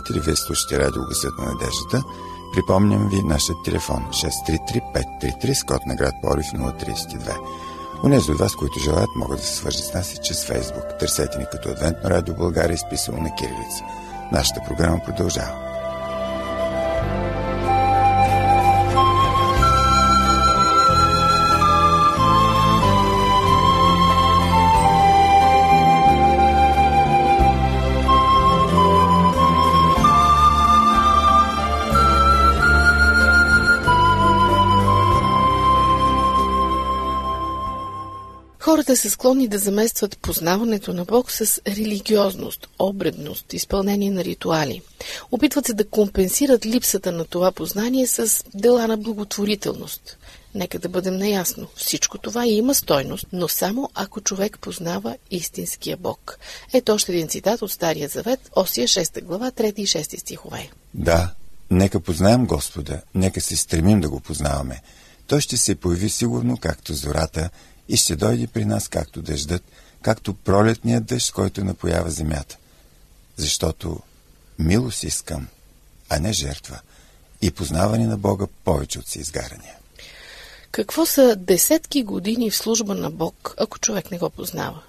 Приятели, 0.06 0.26
вие 0.26 0.36
слушате 0.36 0.80
радио 0.80 1.04
Гъсът 1.06 1.38
на 1.38 1.46
надеждата. 1.46 2.04
Припомням 2.54 3.10
ви 3.10 3.22
нашия 3.24 3.56
телефон 3.66 4.06
633-533 4.12 5.54
с 5.54 5.64
код 5.64 5.86
на 5.86 5.96
град 5.96 6.14
Порив 6.22 6.46
032. 6.46 7.38
Унези 8.04 8.32
от 8.32 8.40
вас, 8.40 8.56
които 8.56 8.80
желаят, 8.80 9.10
могат 9.16 9.38
да 9.40 9.46
се 9.46 9.56
свържат 9.56 9.84
с 9.84 9.94
нас 9.94 10.14
и 10.14 10.18
чрез 10.24 10.46
Фейсбук. 10.46 10.84
Търсете 11.00 11.38
ни 11.38 11.46
като 11.52 11.70
Адвентно 11.70 12.10
радио 12.10 12.36
България, 12.36 12.76
изписано 12.76 13.18
на 13.18 13.36
Кирилица. 13.36 13.84
Нашата 14.32 14.62
програма 14.68 15.00
продължава. 15.06 15.65
Хората 38.76 38.98
са 38.98 39.10
склонни 39.10 39.48
да 39.48 39.60
заместват 39.60 40.18
познаването 40.18 40.94
на 40.94 41.06
Бог 41.06 41.32
с 41.32 41.62
религиозност, 41.68 42.68
обредност, 42.80 43.54
изпълнение 43.54 44.12
на 44.12 44.24
ритуали. 44.24 44.82
Опитват 45.32 45.66
се 45.66 45.74
да 45.74 45.88
компенсират 45.88 46.66
липсата 46.66 47.12
на 47.12 47.26
това 47.26 47.52
познание 47.52 48.08
с 48.08 48.44
дела 48.54 48.88
на 48.88 48.98
благотворителност. 48.98 50.18
Нека 50.56 50.80
да 50.80 50.90
бъдем 50.90 51.18
наясно. 51.18 51.68
Всичко 51.76 52.18
това 52.18 52.48
има 52.48 52.76
стойност, 52.76 53.28
но 53.34 53.48
само 53.48 53.90
ако 53.94 54.22
човек 54.22 54.60
познава 54.60 55.18
истинския 55.32 55.98
Бог. 55.98 56.40
Ето 56.74 56.94
още 56.94 57.12
един 57.12 57.28
цитат 57.28 57.62
от 57.62 57.72
Стария 57.72 58.10
Завет, 58.10 58.40
Осия 58.56 58.88
6 58.88 59.24
глава, 59.24 59.52
3 59.52 59.74
и 59.74 59.88
6 59.88 60.20
стихове. 60.20 60.70
Да, 60.94 61.34
нека 61.72 62.00
познаем 62.00 62.46
Господа, 62.46 63.02
нека 63.14 63.42
се 63.42 63.56
стремим 63.56 64.02
да 64.02 64.10
го 64.10 64.20
познаваме. 64.20 64.82
Той 65.28 65.42
ще 65.42 65.58
се 65.58 65.76
появи 65.76 66.10
сигурно, 66.10 66.58
както 66.58 66.94
зората, 66.94 67.50
и 67.90 67.98
ще 67.98 68.16
дойде 68.16 68.48
при 68.48 68.66
нас 68.66 68.88
както 68.88 69.22
дъждът, 69.22 69.64
както 70.02 70.34
пролетният 70.34 71.06
дъжд, 71.06 71.32
който 71.32 71.64
напоява 71.64 72.12
земята. 72.12 72.58
Защото 73.38 74.00
милост 74.60 75.04
искам, 75.04 75.48
а 76.10 76.20
не 76.20 76.34
жертва, 76.34 76.80
и 77.42 77.52
познаване 77.52 78.08
на 78.08 78.18
Бога 78.18 78.48
повече 78.64 79.00
от 79.00 79.08
си 79.08 79.20
изгарания. 79.20 79.76
Какво 80.72 81.06
са 81.06 81.36
десетки 81.36 82.04
години 82.04 82.52
в 82.52 82.56
служба 82.56 82.96
на 82.96 83.12
Бог, 83.12 83.56
ако 83.58 83.80
човек 83.80 84.12
не 84.12 84.18
го 84.18 84.30
познава? 84.30 84.82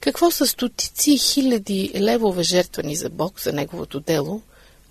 Какво 0.00 0.30
са 0.30 0.46
стотици 0.46 1.18
хиляди 1.18 1.92
левове 1.94 2.42
жертвани 2.42 2.96
за 2.96 3.10
Бог, 3.10 3.40
за 3.40 3.52
Неговото 3.52 4.00
дело, 4.00 4.42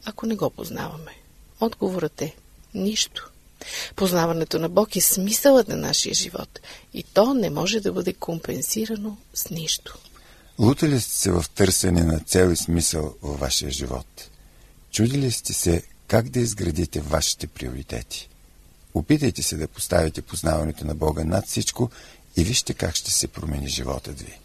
ако 0.05 0.25
не 0.25 0.36
го 0.36 0.50
познаваме? 0.50 1.12
Отговорът 1.60 2.22
е– 2.22 2.36
нищо. 2.74 3.32
Познаването 3.96 4.60
на 4.60 4.70
Бог 4.70 4.96
е 4.96 5.01
смисълът 5.01 5.67
на 5.67 5.75
нашия 5.75 6.13
живот 6.13 6.60
и 6.93 7.03
то 7.03 7.34
не 7.34 7.50
може 7.50 7.79
да 7.79 7.93
бъде 7.93 8.13
компенсирано 8.13 9.17
с 9.34 9.50
нищо. 9.50 9.98
Лутали 10.60 11.01
сте 11.01 11.15
се 11.15 11.32
в 11.32 11.46
търсене 11.55 12.03
на 12.03 12.20
цел 12.20 12.50
и 12.51 12.55
смисъл 12.55 13.15
във 13.22 13.39
вашия 13.39 13.72
живот? 13.72 14.29
Чудили 14.91 15.32
сте 15.32 15.53
се 15.53 15.84
как 16.08 16.29
да 16.29 16.39
изградите 16.39 17.01
вашите 17.01 17.48
приоритети? 17.48 18.29
Опитайте 18.93 19.43
се 19.43 19.58
да 19.58 19.67
поставите 19.67 20.22
познаването 20.22 20.86
на 20.86 20.96
Бога 20.96 21.24
над 21.24 21.48
всичко 21.48 21.89
и 22.38 22.43
вижте 22.43 22.74
как 22.74 22.96
ще 22.96 23.12
се 23.12 23.27
промени 23.27 23.67
животът 23.67 24.22
ви. 24.22 24.39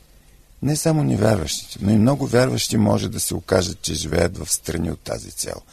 Не 0.63 0.77
само 0.77 1.05
невярващите, 1.05 1.79
но 1.81 1.91
и 1.91 1.97
много 1.97 2.27
вярващи 2.27 2.77
може 2.77 3.09
да 3.09 3.21
се 3.21 3.35
окажат, 3.35 3.83
че 3.83 3.95
живеят 3.95 4.39
в 4.39 4.53
страни 4.53 4.91
от 4.91 5.01
тази 5.01 5.31
цел– 5.31 5.55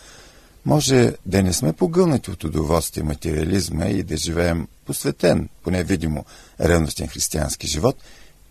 може 0.65 1.13
да 1.25 1.43
не 1.43 1.53
сме 1.53 1.73
погълнати 1.73 2.31
от 2.31 2.43
удоволствие 2.43 3.03
материализма 3.03 3.85
и 3.85 4.03
да 4.03 4.17
живеем 4.17 4.67
посветен, 4.85 5.49
поне 5.63 5.83
видимо, 5.83 6.25
ревностен 6.61 7.07
християнски 7.07 7.67
живот 7.67 7.95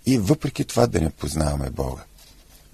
и 0.07 0.19
въпреки 0.19 0.65
това 0.65 0.87
да 0.87 1.01
не 1.01 1.11
познаваме 1.11 1.71
Бога. 1.71 2.03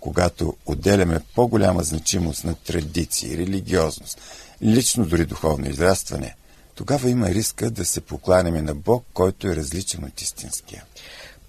Когато 0.01 0.57
отделяме 0.67 1.21
по-голяма 1.35 1.83
значимост 1.83 2.45
на 2.45 2.55
традиции, 2.55 3.39
религиозност, 3.39 4.21
лично 4.63 5.07
дори 5.07 5.25
духовно 5.25 5.71
израстване, 5.71 6.35
тогава 6.75 7.11
има 7.11 7.29
риска 7.29 7.71
да 7.71 7.85
се 7.85 8.01
покланяме 8.01 8.63
на 8.63 8.75
Бог, 8.75 9.05
който 9.15 9.49
е 9.49 9.57
различен 9.57 10.05
от 10.05 10.21
истинския. 10.21 10.85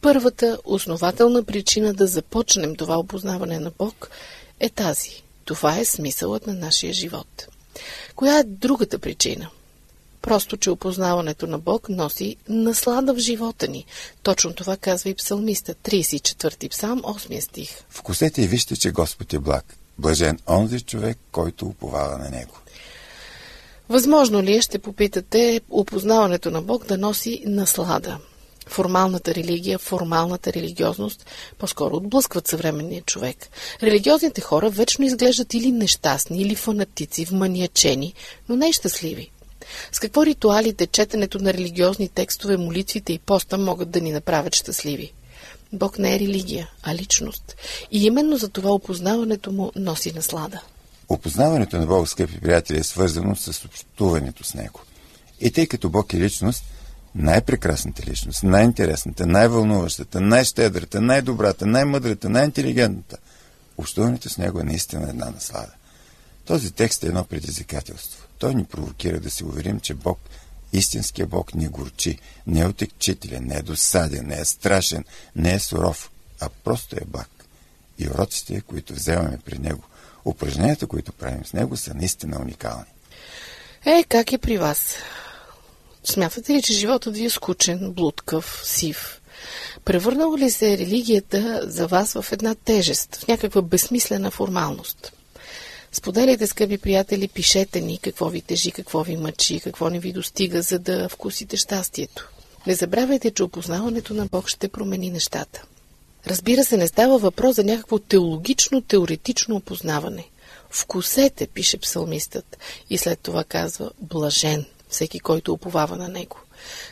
Първата 0.01 0.57
основателна 0.65 1.43
причина 1.43 1.93
да 1.93 2.07
започнем 2.07 2.75
това 2.75 2.97
опознаване 2.97 3.59
на 3.59 3.71
Бог 3.77 4.09
е 4.59 4.69
тази. 4.69 5.23
Това 5.45 5.79
е 5.79 5.85
смисълът 5.85 6.47
на 6.47 6.53
нашия 6.53 6.93
живот. 6.93 7.47
Коя 8.15 8.39
е 8.39 8.43
другата 8.43 8.99
причина? 8.99 9.49
Просто, 10.21 10.57
че 10.57 10.69
опознаването 10.69 11.47
на 11.47 11.59
Бог 11.59 11.89
носи 11.89 12.35
наслада 12.49 13.13
в 13.13 13.17
живота 13.17 13.67
ни. 13.67 13.85
Точно 14.23 14.53
това 14.53 14.77
казва 14.77 15.09
и 15.09 15.15
псалмиста, 15.15 15.75
34 15.75 16.69
псалм, 16.69 17.01
8 17.01 17.39
стих. 17.39 17.69
Вкусете 17.89 18.41
и 18.41 18.47
вижте, 18.47 18.75
че 18.75 18.91
Господ 18.91 19.33
е 19.33 19.39
благ. 19.39 19.75
Блажен 19.97 20.39
онзи 20.49 20.81
човек, 20.81 21.17
който 21.31 21.65
уповава 21.65 22.17
на 22.17 22.29
Него. 22.29 22.57
Възможно 23.89 24.41
ли 24.41 24.55
е, 24.55 24.61
ще 24.61 24.79
попитате, 24.79 25.61
опознаването 25.69 26.51
на 26.51 26.61
Бог 26.61 26.85
да 26.85 26.97
носи 26.97 27.43
наслада? 27.45 28.17
Формалната 28.67 29.35
религия, 29.35 29.79
формалната 29.79 30.53
религиозност 30.53 31.25
по-скоро 31.57 31.95
отблъскват 31.95 32.47
съвременния 32.47 33.01
човек. 33.01 33.37
Религиозните 33.83 34.41
хора 34.41 34.69
вечно 34.69 35.05
изглеждат 35.05 35.53
или 35.53 35.71
нещастни, 35.71 36.41
или 36.41 36.55
фанатици, 36.55 37.25
вманиачени, 37.25 38.13
но 38.49 38.55
не 38.55 38.73
щастливи. 38.73 39.31
С 39.91 39.99
какво 39.99 40.25
ритуалите, 40.25 40.87
четенето 40.87 41.39
на 41.39 41.53
религиозни 41.53 42.09
текстове, 42.09 42.57
молитвите 42.57 43.13
и 43.13 43.19
поста 43.19 43.57
могат 43.57 43.89
да 43.89 44.01
ни 44.01 44.11
направят 44.11 44.55
щастливи? 44.55 45.13
Бог 45.73 45.99
не 45.99 46.15
е 46.15 46.19
религия, 46.19 46.69
а 46.83 46.95
личност. 46.95 47.55
И 47.91 48.05
именно 48.05 48.37
за 48.37 48.49
това 48.49 48.71
опознаването 48.71 49.51
му 49.51 49.71
носи 49.75 50.13
наслада. 50.13 50.61
Опознаването 51.09 51.77
на 51.77 51.85
Бога, 51.85 52.05
скъпи 52.05 52.39
приятели, 52.39 52.77
е 52.77 52.83
свързано 52.83 53.35
с 53.35 53.65
общуването 53.65 54.43
с 54.43 54.53
Него. 54.53 54.81
И 55.39 55.51
тъй 55.51 55.67
като 55.67 55.89
Бог 55.89 56.13
е 56.13 56.19
личност, 56.19 56.63
най-прекрасната 57.15 58.03
личност, 58.03 58.43
най-интересната, 58.43 59.25
най-вълнуващата, 59.25 60.21
най-щедрата, 60.21 61.01
най-добрата, 61.01 61.65
най-мъдрата, 61.65 62.29
най-интелигентната, 62.29 63.17
общуването 63.77 64.29
с 64.29 64.37
Него 64.37 64.59
е 64.59 64.63
наистина 64.63 65.09
една 65.09 65.29
наслада. 65.29 65.71
Този 66.45 66.71
текст 66.71 67.03
е 67.03 67.07
едно 67.07 67.23
предизвикателство. 67.23 68.27
Той 68.37 68.55
ни 68.55 68.65
провокира 68.65 69.19
да 69.19 69.31
се 69.31 69.45
уверим, 69.45 69.79
че 69.79 69.93
Бог, 69.93 70.19
истинския 70.73 71.27
Бог, 71.27 71.55
ни 71.55 71.67
горчи, 71.67 72.19
не 72.47 72.59
е 72.59 72.65
отекчителен, 72.65 73.45
не 73.45 73.55
е 73.55 73.61
досаден, 73.61 74.27
не 74.27 74.39
е 74.39 74.45
страшен, 74.45 75.05
не 75.35 75.53
е 75.53 75.59
суров, 75.59 76.11
а 76.39 76.49
просто 76.63 76.95
е 76.95 77.05
благ. 77.05 77.29
И 77.99 78.07
уроците, 78.07 78.61
които 78.61 78.93
вземаме 78.93 79.37
при 79.45 79.57
Него, 79.57 79.83
упражненията, 80.25 80.87
които 80.87 81.13
правим 81.13 81.45
с 81.45 81.53
Него, 81.53 81.77
са 81.77 81.93
наистина 81.93 82.39
уникални. 82.41 82.85
Е, 83.85 84.03
как 84.03 84.33
е 84.33 84.37
при 84.37 84.57
вас? 84.57 84.95
Смятате 86.03 86.53
ли, 86.53 86.61
че 86.61 86.73
животът 86.73 87.17
ви 87.17 87.25
е 87.25 87.29
скучен, 87.29 87.91
блудкав, 87.91 88.61
сив? 88.63 89.21
Превърнала 89.85 90.37
ли 90.37 90.51
се 90.51 90.77
религията 90.77 91.61
за 91.63 91.87
вас 91.87 92.13
в 92.13 92.25
една 92.31 92.55
тежест, 92.55 93.15
в 93.15 93.27
някаква 93.27 93.61
безсмислена 93.61 94.31
формалност? 94.31 95.13
Споделяйте, 95.91 96.47
скъпи 96.47 96.77
приятели, 96.77 97.27
пишете 97.27 97.81
ни 97.81 97.97
какво 97.97 98.29
ви 98.29 98.41
тежи, 98.41 98.71
какво 98.71 99.03
ви 99.03 99.17
мъчи, 99.17 99.59
какво 99.59 99.89
не 99.89 99.99
ви 99.99 100.13
достига, 100.13 100.61
за 100.61 100.79
да 100.79 101.09
вкусите 101.09 101.57
щастието. 101.57 102.29
Не 102.67 102.75
забравяйте, 102.75 103.31
че 103.31 103.43
опознаването 103.43 104.13
на 104.13 104.25
Бог 104.25 104.49
ще 104.49 104.67
промени 104.67 105.09
нещата. 105.09 105.63
Разбира 106.27 106.65
се, 106.65 106.77
не 106.77 106.87
става 106.87 107.17
въпрос 107.17 107.55
за 107.55 107.63
някакво 107.63 107.99
теологично, 107.99 108.81
теоретично 108.81 109.55
опознаване. 109.55 110.27
Вкусете, 110.69 111.47
пише 111.47 111.77
псалмистът, 111.77 112.57
и 112.89 112.97
след 112.97 113.19
това 113.19 113.43
казва 113.43 113.91
блажен 114.01 114.65
всеки, 114.91 115.19
който 115.19 115.53
уповава 115.53 115.97
на 115.97 116.07
него. 116.07 116.39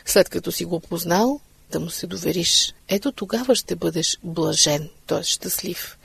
След 0.06 0.28
като 0.28 0.52
си 0.52 0.64
го 0.64 0.80
познал, 0.80 1.40
да 1.70 1.80
му 1.80 1.90
се 1.90 2.06
довериш. 2.06 2.74
Ето 2.88 3.12
тогава 3.12 3.54
ще 3.54 3.76
бъдеш 3.76 4.18
блажен, 4.22 4.88
т.е. 5.06 5.22
щастлив. 5.22 5.98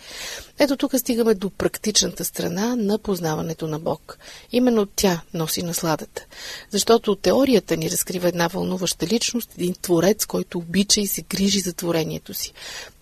Ето 0.60 0.78
тук 0.78 0.98
стигаме 0.98 1.34
до 1.34 1.50
практичната 1.50 2.26
страна 2.26 2.76
на 2.76 2.98
познаването 2.98 3.68
на 3.68 3.80
Бог. 3.80 4.18
Именно 4.52 4.86
тя 4.86 5.22
носи 5.34 5.64
насладата. 5.64 6.26
Защото 6.72 7.16
теорията 7.16 7.78
ни 7.78 7.92
разкрива 7.92 8.28
една 8.28 8.48
вълнуваща 8.48 9.08
личност, 9.08 9.52
един 9.58 9.76
творец, 9.82 10.26
който 10.26 10.58
обича 10.58 11.02
и 11.02 11.08
се 11.08 11.22
грижи 11.22 11.60
за 11.60 11.74
творението 11.74 12.34
си. 12.34 12.54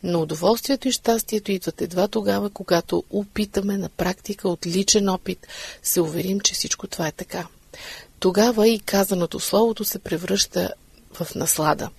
Но 0.03 0.21
удоволствието 0.21 0.88
и 0.88 0.91
щастието 0.91 1.51
идват 1.51 1.81
едва 1.81 2.07
тогава, 2.07 2.50
когато 2.50 3.03
опитаме 3.09 3.77
на 3.77 3.89
практика 3.89 4.50
от 4.50 4.67
личен 4.67 5.09
опит, 5.09 5.47
се 5.83 6.01
уверим, 6.01 6.39
че 6.39 6.53
всичко 6.53 6.88
това 6.88 7.07
е 7.07 7.12
така. 7.12 7.47
Тогава 8.24 8.68
и 8.68 8.80
казаното 8.80 9.39
словото 9.39 9.86
се 9.86 10.00
превръща 10.00 10.74
в 11.13 11.36
наслада. 11.36 11.89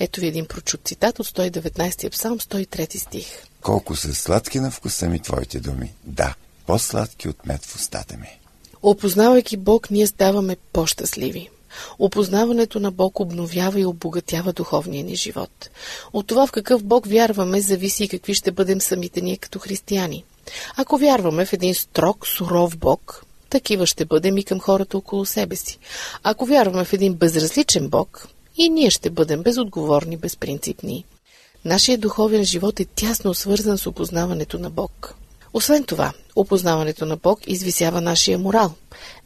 Ето 0.00 0.20
ви 0.20 0.26
един 0.26 0.46
прочут 0.46 0.80
цитат 0.84 1.20
от 1.20 1.26
119 1.26 2.10
псалм, 2.10 2.38
103 2.38 2.98
стих. 2.98 3.26
Колко 3.60 3.96
са 3.96 4.14
сладки 4.14 4.60
на 4.60 4.70
вкуса 4.70 5.08
ми 5.08 5.20
твоите 5.20 5.60
думи. 5.60 5.92
Да, 6.04 6.34
по-сладки 6.66 7.28
от 7.28 7.46
мед 7.46 7.64
в 7.64 7.76
устата 7.76 8.16
ми. 8.16 8.38
Опознавайки 8.82 9.56
Бог, 9.56 9.90
ние 9.90 10.06
ставаме 10.06 10.56
по-щастливи. 10.72 11.50
Опознаването 11.98 12.80
на 12.80 12.90
Бог 12.90 13.20
обновява 13.20 13.80
и 13.80 13.84
обогатява 13.84 14.52
духовния 14.52 15.04
ни 15.04 15.16
живот. 15.16 15.70
От 16.12 16.26
това 16.26 16.46
в 16.46 16.52
какъв 16.52 16.84
Бог 16.84 17.06
вярваме, 17.06 17.60
зависи 17.60 18.04
и 18.04 18.08
какви 18.08 18.34
ще 18.34 18.52
бъдем 18.52 18.80
самите 18.80 19.20
ние 19.20 19.36
като 19.36 19.58
християни. 19.58 20.24
Ако 20.76 20.98
вярваме 20.98 21.46
в 21.46 21.52
един 21.52 21.74
строг, 21.74 22.26
суров 22.26 22.76
Бог, 22.76 23.24
такива 23.54 23.86
ще 23.86 24.04
бъдем 24.04 24.38
и 24.38 24.44
към 24.44 24.60
хората 24.60 24.98
около 24.98 25.24
себе 25.26 25.56
си. 25.56 25.78
Ако 26.22 26.46
вярваме 26.46 26.84
в 26.84 26.92
един 26.92 27.14
безразличен 27.14 27.88
Бог, 27.88 28.28
и 28.56 28.68
ние 28.68 28.90
ще 28.90 29.10
бъдем 29.10 29.42
безотговорни, 29.42 30.16
безпринципни. 30.16 31.04
Нашия 31.64 31.98
духовен 31.98 32.44
живот 32.44 32.80
е 32.80 32.84
тясно 32.84 33.34
свързан 33.34 33.78
с 33.78 33.86
опознаването 33.86 34.58
на 34.58 34.70
Бог. 34.70 35.14
Освен 35.52 35.84
това, 35.84 36.12
опознаването 36.36 37.06
на 37.06 37.16
Бог 37.16 37.40
извисява 37.46 38.00
нашия 38.00 38.38
морал. 38.38 38.74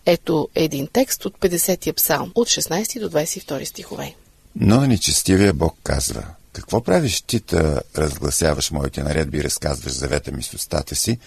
Ето 0.06 0.48
един 0.54 0.88
текст 0.92 1.24
от 1.24 1.38
50-я 1.38 1.94
псалм, 1.94 2.32
от 2.34 2.48
16 2.48 3.00
до 3.00 3.08
22 3.10 3.64
стихове. 3.64 4.14
Но 4.56 4.80
нечестивия 4.80 5.52
Бог 5.52 5.76
казва, 5.82 6.22
какво 6.52 6.80
правиш 6.80 7.22
ти 7.22 7.40
да 7.40 7.82
разгласяваш 7.98 8.70
моите 8.70 9.02
наредби 9.02 9.38
и 9.38 9.44
разказваш 9.44 9.92
завета 9.92 10.32
ми 10.32 10.42
с 10.42 10.54
устата 10.54 10.94
си, 10.94 11.18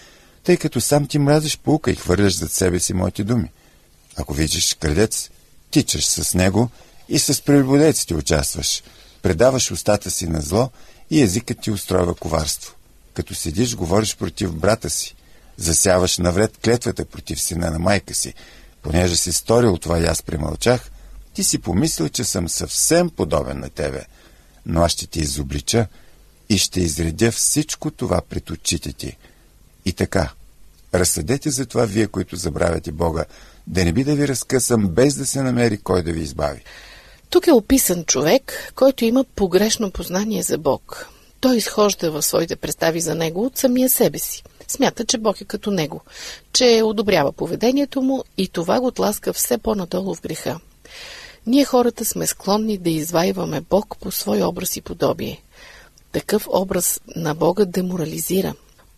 тъй 0.44 0.56
като 0.56 0.80
сам 0.80 1.06
ти 1.06 1.18
мразиш 1.18 1.58
пулка 1.58 1.90
и 1.90 1.94
хвърляш 1.94 2.36
зад 2.36 2.52
себе 2.52 2.80
си 2.80 2.94
моите 2.94 3.24
думи. 3.24 3.50
Ако 4.16 4.34
видиш 4.34 4.74
крадец, 4.74 5.30
тичаш 5.70 6.06
с 6.06 6.34
него 6.34 6.70
и 7.08 7.18
с 7.18 7.42
прелюбодеците 7.44 8.14
участваш. 8.14 8.82
Предаваш 9.22 9.70
устата 9.70 10.10
си 10.10 10.26
на 10.26 10.40
зло 10.40 10.70
и 11.10 11.22
езикът 11.22 11.60
ти 11.60 11.70
устройва 11.70 12.14
коварство. 12.14 12.74
Като 13.14 13.34
седиш, 13.34 13.76
говориш 13.76 14.16
против 14.16 14.52
брата 14.54 14.90
си. 14.90 15.14
Засяваш 15.56 16.18
навред 16.18 16.58
клетвата 16.64 17.04
против 17.04 17.40
сина 17.40 17.70
на 17.70 17.78
майка 17.78 18.14
си. 18.14 18.34
Понеже 18.82 19.16
си 19.16 19.32
сторил 19.32 19.78
това 19.78 19.98
и 19.98 20.04
аз 20.04 20.22
премълчах, 20.22 20.90
ти 21.34 21.44
си 21.44 21.58
помислил, 21.58 22.08
че 22.08 22.24
съм 22.24 22.48
съвсем 22.48 23.10
подобен 23.10 23.60
на 23.60 23.70
тебе. 23.70 24.04
Но 24.66 24.82
аз 24.82 24.92
ще 24.92 25.06
ти 25.06 25.20
изоблича 25.20 25.86
и 26.48 26.58
ще 26.58 26.80
изредя 26.80 27.32
всичко 27.32 27.90
това 27.90 28.20
пред 28.20 28.50
очите 28.50 28.92
ти. 28.92 29.16
И 29.84 29.92
така, 29.92 30.30
разсъдете 30.94 31.50
за 31.50 31.66
това 31.66 31.84
вие, 31.84 32.06
които 32.06 32.36
забравяте 32.36 32.92
Бога, 32.92 33.24
да 33.66 33.84
не 33.84 33.92
би 33.92 34.04
да 34.04 34.14
ви 34.14 34.28
разкъсам, 34.28 34.88
без 34.88 35.14
да 35.14 35.26
се 35.26 35.42
намери 35.42 35.78
кой 35.78 36.02
да 36.02 36.12
ви 36.12 36.20
избави. 36.20 36.64
Тук 37.30 37.46
е 37.46 37.52
описан 37.52 38.04
човек, 38.04 38.72
който 38.74 39.04
има 39.04 39.24
погрешно 39.36 39.90
познание 39.90 40.42
за 40.42 40.58
Бог. 40.58 41.08
Той 41.40 41.56
изхожда 41.56 42.10
в 42.10 42.22
своите 42.22 42.56
представи 42.56 43.00
за 43.00 43.14
него 43.14 43.44
от 43.44 43.58
самия 43.58 43.88
себе 43.88 44.18
си. 44.18 44.42
Смята, 44.68 45.04
че 45.04 45.18
Бог 45.18 45.40
е 45.40 45.44
като 45.44 45.70
него, 45.70 46.00
че 46.52 46.82
одобрява 46.84 47.32
поведението 47.32 48.02
му 48.02 48.24
и 48.38 48.48
това 48.48 48.80
го 48.80 48.90
тласка 48.90 49.32
все 49.32 49.58
по-надолу 49.58 50.14
в 50.14 50.22
греха. 50.22 50.60
Ние 51.46 51.64
хората 51.64 52.04
сме 52.04 52.26
склонни 52.26 52.78
да 52.78 52.90
извайваме 52.90 53.60
Бог 53.60 53.96
по 54.00 54.10
свой 54.10 54.42
образ 54.42 54.76
и 54.76 54.80
подобие. 54.80 55.42
Такъв 56.12 56.48
образ 56.52 57.00
на 57.16 57.34
Бога 57.34 57.64
деморализира. 57.64 58.54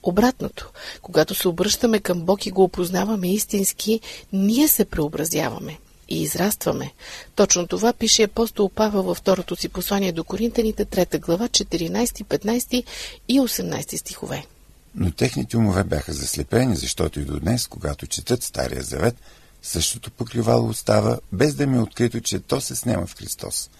Обратното, 0.06 0.70
когато 1.02 1.34
се 1.34 1.48
обръщаме 1.48 2.00
към 2.00 2.20
Бог 2.20 2.46
и 2.46 2.50
го 2.50 2.64
опознаваме 2.64 3.32
истински, 3.32 4.00
ние 4.32 4.68
се 4.68 4.84
преобразяваме 4.84 5.78
и 6.08 6.22
израстваме. 6.22 6.92
Точно 7.34 7.66
това 7.66 7.92
пише 7.92 8.22
апостол 8.22 8.68
Павел 8.68 9.02
във 9.02 9.18
второто 9.18 9.56
си 9.56 9.68
послание 9.68 10.12
до 10.12 10.24
Коринтаните, 10.24 10.84
3 10.84 11.20
глава, 11.20 11.48
14, 11.48 12.04
15 12.24 12.84
и 13.28 13.40
18 13.40 13.96
стихове. 13.96 14.46
Но 14.94 15.10
техните 15.10 15.56
умове 15.56 15.84
бяха 15.84 16.12
заслепени, 16.12 16.76
защото 16.76 17.20
и 17.20 17.24
до 17.24 17.40
днес, 17.40 17.66
когато 17.66 18.06
четат 18.06 18.42
Стария 18.42 18.82
Завет, 18.82 19.16
същото 19.62 20.10
покривало 20.10 20.68
остава, 20.68 21.18
без 21.32 21.54
да 21.54 21.66
ми 21.66 21.76
е 21.76 21.80
открито, 21.80 22.20
че 22.20 22.38
то 22.38 22.60
се 22.60 22.76
снема 22.76 23.06
в 23.06 23.14
Христос. 23.14 23.70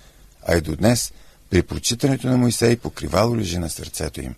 А 0.46 0.56
и 0.56 0.60
до 0.60 0.76
днес, 0.76 1.12
при 1.50 1.62
прочитането 1.62 2.26
на 2.26 2.36
Моисей, 2.36 2.76
покривало 2.76 3.36
лежи 3.36 3.58
на 3.58 3.70
сърцето 3.70 4.20
им. 4.20 4.34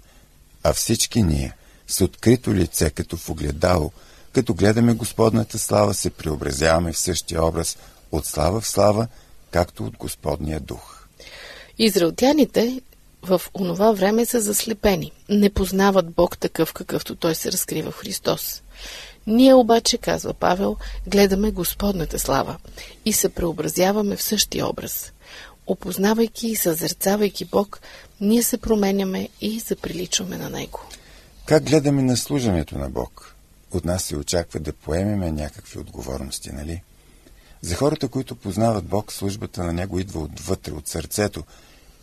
А 0.62 0.72
всички 0.72 1.22
ние, 1.22 1.54
с 1.88 2.04
открито 2.04 2.54
лице, 2.54 2.90
като 2.90 3.16
в 3.16 3.30
огледало, 3.30 3.90
като 4.32 4.54
гледаме 4.54 4.94
Господната 4.94 5.58
слава, 5.58 5.94
се 5.94 6.10
преобразяваме 6.10 6.92
в 6.92 6.98
същия 6.98 7.44
образ 7.44 7.78
от 8.12 8.26
слава 8.26 8.60
в 8.60 8.68
слава, 8.68 9.08
както 9.50 9.84
от 9.84 9.96
Господния 9.96 10.60
дух. 10.60 11.06
Израелтяните 11.78 12.80
в 13.22 13.42
онова 13.54 13.92
време 13.92 14.26
са 14.26 14.40
заслепени. 14.40 15.12
Не 15.28 15.50
познават 15.50 16.10
Бог 16.10 16.38
такъв, 16.38 16.72
какъвто 16.72 17.16
Той 17.16 17.34
се 17.34 17.52
разкрива 17.52 17.90
в 17.90 17.96
Христос. 17.96 18.62
Ние 19.26 19.54
обаче, 19.54 19.98
казва 19.98 20.34
Павел, 20.34 20.76
гледаме 21.06 21.50
Господната 21.50 22.18
слава 22.18 22.56
и 23.04 23.12
се 23.12 23.28
преобразяваме 23.28 24.16
в 24.16 24.22
същия 24.22 24.68
образ. 24.68 25.12
Опознавайки 25.66 26.48
и 26.48 26.56
съзерцавайки 26.56 27.44
Бог, 27.44 27.80
ние 28.20 28.42
се 28.42 28.58
променяме 28.58 29.28
и 29.40 29.58
заприличваме 29.60 30.36
на 30.36 30.50
Него. 30.50 30.80
Как 31.46 31.64
гледаме 31.64 32.02
на 32.02 32.16
служенето 32.16 32.78
на 32.78 32.90
Бог? 32.90 33.36
от 33.76 33.84
нас 33.84 34.02
се 34.02 34.16
очаква 34.16 34.60
да 34.60 34.72
поемеме 34.72 35.30
някакви 35.30 35.78
отговорности, 35.78 36.52
нали? 36.52 36.82
За 37.60 37.74
хората, 37.74 38.08
които 38.08 38.36
познават 38.36 38.84
Бог, 38.84 39.12
службата 39.12 39.64
на 39.64 39.72
Него 39.72 39.98
идва 39.98 40.20
отвътре, 40.20 40.72
от 40.72 40.88
сърцето 40.88 41.44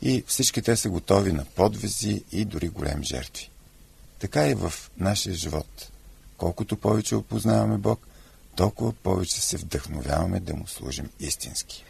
и 0.02 0.24
всички 0.28 0.62
те 0.62 0.76
са 0.76 0.90
готови 0.90 1.32
на 1.32 1.46
подвизи 1.46 2.24
и 2.32 2.46
дори 2.46 2.70
големи 2.70 3.06
жертви. 3.06 3.50
Така 4.20 4.48
и 4.48 4.56
в 4.56 4.74
нашия 4.98 5.36
живот. 5.36 5.90
Колкото 6.38 6.78
повече 6.78 7.16
опознаваме 7.16 7.78
Бог, 7.78 8.08
толкова 8.56 8.94
повече 8.94 9.42
се 9.42 9.58
вдъхновяваме 9.58 10.40
да 10.40 10.54
му 10.54 10.68
служим 10.68 11.10
истински. 11.20 11.84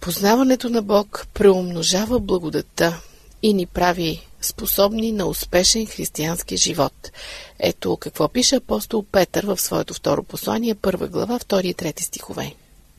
Познаването 0.00 0.70
на 0.70 0.82
Бог 0.82 1.26
преумножава 1.34 2.20
благодата 2.20 3.02
и 3.42 3.54
ни 3.54 3.66
прави 3.66 4.26
способни 4.40 5.12
на 5.12 5.26
успешен 5.26 5.86
християнски 5.86 6.56
живот. 6.56 7.10
Ето 7.58 7.96
какво 7.96 8.28
пише 8.28 8.56
апостол 8.56 9.04
Петър 9.12 9.46
в 9.46 9.60
своето 9.60 9.94
второ 9.94 10.22
послание, 10.22 10.74
първа 10.74 11.08
глава, 11.08 11.38
втори 11.38 11.68
и 11.68 11.74
трети 11.74 12.02
стихове. 12.02 12.54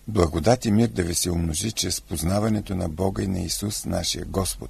Благодат 0.08 0.66
и 0.66 0.72
мир 0.72 0.88
да 0.88 1.04
ви 1.04 1.16
се 1.16 1.32
умножи 1.32 1.72
чрез 1.72 2.02
познаването 2.02 2.76
на 2.76 2.90
Бога 2.90 3.24
и 3.24 3.28
на 3.28 3.40
Исус, 3.40 3.86
нашия 3.86 4.26
Господ, 4.26 4.70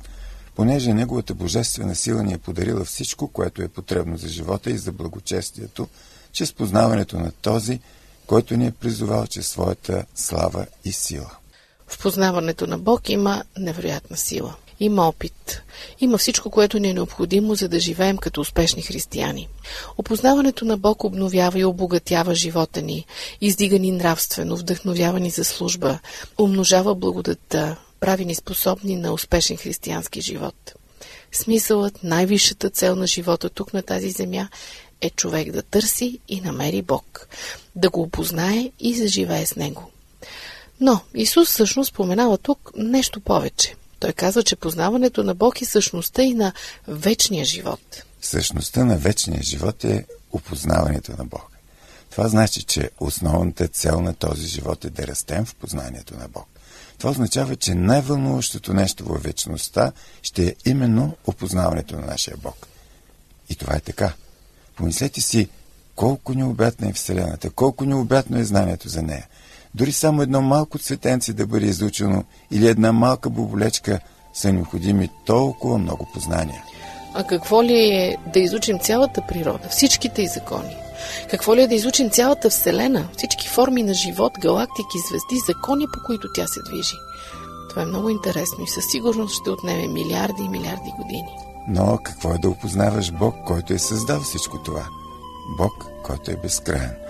понеже 0.56 0.94
Неговата 0.94 1.34
божествена 1.34 1.96
сила 1.96 2.24
ни 2.24 2.34
е 2.34 2.38
подарила 2.38 2.86
всичко, 2.86 3.28
което 3.28 3.62
е 3.62 3.68
потребно 3.68 4.18
за 4.18 4.28
живота 4.28 4.72
и 4.72 4.78
за 4.78 4.92
благочестието, 4.92 5.88
чрез 6.32 6.54
познаването 6.54 7.20
на 7.20 7.32
този, 7.32 7.80
който 8.28 8.58
ни 8.58 8.68
е 8.68 8.72
призовал 8.72 9.28
чрез 9.28 9.48
своята 9.48 10.06
слава 10.16 10.66
и 10.86 10.92
сила. 10.92 11.32
В 11.88 12.00
познаването 12.00 12.68
на 12.68 12.78
Бог 12.78 13.10
има 13.10 13.44
невероятна 13.58 14.18
сила. 14.18 14.56
Има 14.80 15.08
опит. 15.08 15.62
Има 16.00 16.18
всичко, 16.18 16.50
което 16.50 16.80
ни 16.80 16.90
е 16.90 16.94
необходимо, 16.94 17.56
за 17.56 17.70
да 17.70 17.80
живеем 17.80 18.18
като 18.18 18.42
успешни 18.42 18.82
християни. 18.82 19.48
Опознаването 19.98 20.66
на 20.66 20.78
Бог 20.78 21.04
обновява 21.04 21.60
и 21.60 21.66
обогатява 21.66 22.36
живота 22.36 22.82
ни, 22.82 23.06
издига 23.42 23.80
ни 23.80 23.92
нравствено, 23.92 24.58
вдъхновява 24.58 25.20
ни 25.20 25.30
за 25.30 25.44
служба, 25.44 26.00
умножава 26.38 26.96
благодата, 26.96 27.76
прави 28.00 28.26
ни 28.26 28.36
способни 28.36 28.96
на 28.96 29.14
успешен 29.14 29.58
християнски 29.58 30.22
живот. 30.22 30.74
Смисълът, 31.32 32.04
най-висшата 32.04 32.70
цел 32.70 32.96
на 32.96 33.08
живота 33.08 33.50
тук 33.50 33.74
на 33.74 33.82
тази 33.82 34.10
земя 34.12 34.50
е 35.02 35.10
човек 35.10 35.52
да 35.52 35.62
търси 35.62 36.20
и 36.28 36.42
намери 36.42 36.82
Бог, 36.82 37.28
да 37.76 37.90
го 37.90 38.02
опознае 38.02 38.72
и 38.80 38.96
заживее 38.96 39.46
с 39.46 39.56
Него. 39.56 39.92
Но 40.80 41.02
Исус 41.16 41.50
всъщност 41.50 41.90
споменава 41.90 42.38
тук 42.38 42.72
нещо 42.76 43.20
повече. 43.20 43.76
Той 44.04 44.14
казва, 44.14 44.44
че 44.44 44.56
познаването 44.56 45.24
на 45.24 45.36
Бог 45.36 45.62
е 45.62 45.66
същността 45.66 46.24
и 46.24 46.34
на 46.34 46.54
вечния 46.88 47.46
живот. 47.46 48.04
Същността 48.22 48.86
на 48.86 48.98
вечния 48.98 49.44
живот 49.44 49.84
е 49.84 50.06
опознаването 50.32 51.12
на 51.18 51.26
Бог. 51.26 51.52
Това 52.12 52.28
значи, 52.28 52.64
че 52.64 52.90
основната 53.00 53.68
цел 53.68 54.02
на 54.02 54.14
този 54.14 54.48
живот 54.48 54.86
е 54.86 54.90
да 54.90 55.08
растем 55.08 55.46
в 55.46 55.56
познанието 55.56 56.18
на 56.18 56.28
Бог. 56.28 56.48
Това 56.98 57.12
означава, 57.12 57.56
че 57.56 57.76
най-вълнуващото 57.76 58.74
нещо 58.74 59.06
във 59.06 59.24
вечността 59.24 59.92
ще 60.22 60.48
е 60.48 60.56
именно 60.66 61.18
опознаването 61.28 61.96
на 61.96 62.06
нашия 62.06 62.38
Бог. 62.38 62.68
И 63.50 63.56
това 63.56 63.76
е 63.76 63.80
така. 63.80 64.14
Помислете 64.76 65.22
си 65.22 65.50
колко 65.96 66.34
необятна 66.34 66.90
е 66.90 66.94
Вселената, 66.94 67.50
колко 67.50 67.86
необятно 67.86 68.38
е 68.40 68.44
знанието 68.44 68.90
за 68.90 69.02
нея. 69.02 69.28
Дори 69.76 69.92
само 69.92 70.22
едно 70.22 70.42
малко 70.42 70.78
цветенце 70.78 71.34
да 71.34 71.48
бъде 71.48 71.66
изучено 71.66 72.24
или 72.52 72.68
една 72.68 72.92
малка 72.92 73.30
боболечка 73.30 74.00
са 74.34 74.54
необходими 74.54 75.10
толкова 75.26 75.78
много 75.78 76.08
познания. 76.14 76.64
А 77.14 77.24
какво 77.24 77.64
ли 77.64 77.80
е 77.80 78.18
да 78.34 78.40
изучим 78.40 78.80
цялата 78.80 79.22
природа, 79.28 79.68
всичките 79.70 80.22
й 80.22 80.28
закони? 80.28 80.78
Какво 81.30 81.56
ли 81.56 81.62
е 81.62 81.68
да 81.68 81.76
изучим 81.76 82.10
цялата 82.10 82.50
Вселена, 82.50 83.08
всички 83.18 83.48
форми 83.48 83.84
на 83.84 83.94
живот, 83.94 84.34
галактики, 84.40 84.98
звезди, 85.10 85.46
закони, 85.48 85.86
по 85.94 86.00
които 86.06 86.28
тя 86.36 86.48
се 86.48 86.60
движи? 86.70 86.96
Това 87.70 87.82
е 87.82 87.86
много 87.86 88.10
интересно 88.10 88.64
и 88.64 88.68
със 88.68 88.86
сигурност 88.92 89.42
ще 89.42 89.50
отнеме 89.50 89.88
милиарди 89.88 90.44
и 90.44 90.50
милиарди 90.50 90.92
години. 90.98 91.38
Но 91.68 91.98
какво 92.04 92.34
е 92.34 92.38
да 92.38 92.50
опознаваш 92.50 93.12
Бог, 93.12 93.36
който 93.46 93.74
е 93.74 93.80
създал 93.80 94.20
всичко 94.20 94.58
това? 94.58 94.88
Бог, 95.58 95.86
който 96.04 96.32
е 96.32 96.36
безкрайен. 96.36 97.03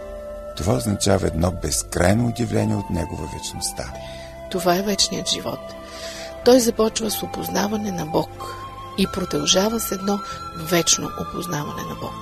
Това 0.57 0.73
означава 0.73 1.27
едно 1.27 1.51
безкрайно 1.51 2.27
удивление 2.27 2.75
от 2.75 2.89
Негова 2.89 3.27
вечността. 3.33 3.93
Това 4.51 4.75
е 4.75 4.81
вечният 4.81 5.29
живот. 5.29 5.59
Той 6.45 6.59
започва 6.59 7.11
с 7.11 7.23
опознаване 7.23 7.91
на 7.91 8.05
Бог 8.05 8.29
и 8.97 9.07
продължава 9.13 9.79
с 9.79 9.91
едно 9.91 10.19
вечно 10.55 11.09
опознаване 11.21 11.81
на 11.81 11.95
Бог. 12.01 12.13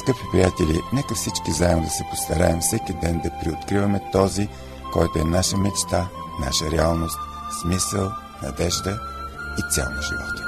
Скъпи 0.00 0.20
приятели, 0.32 0.80
нека 0.92 1.14
всички 1.14 1.52
заедно 1.52 1.84
да 1.84 1.90
се 1.90 2.04
постараем 2.10 2.60
всеки 2.60 2.92
ден 2.92 3.20
да 3.24 3.30
приоткриваме 3.42 4.00
този, 4.12 4.48
който 4.92 5.18
е 5.18 5.24
наша 5.24 5.56
мечта, 5.56 6.08
наша 6.40 6.70
реалност, 6.70 7.18
смисъл, 7.62 8.12
надежда 8.42 8.98
и 9.58 9.72
цял 9.74 9.90
на 9.90 10.02
живота. 10.02 10.45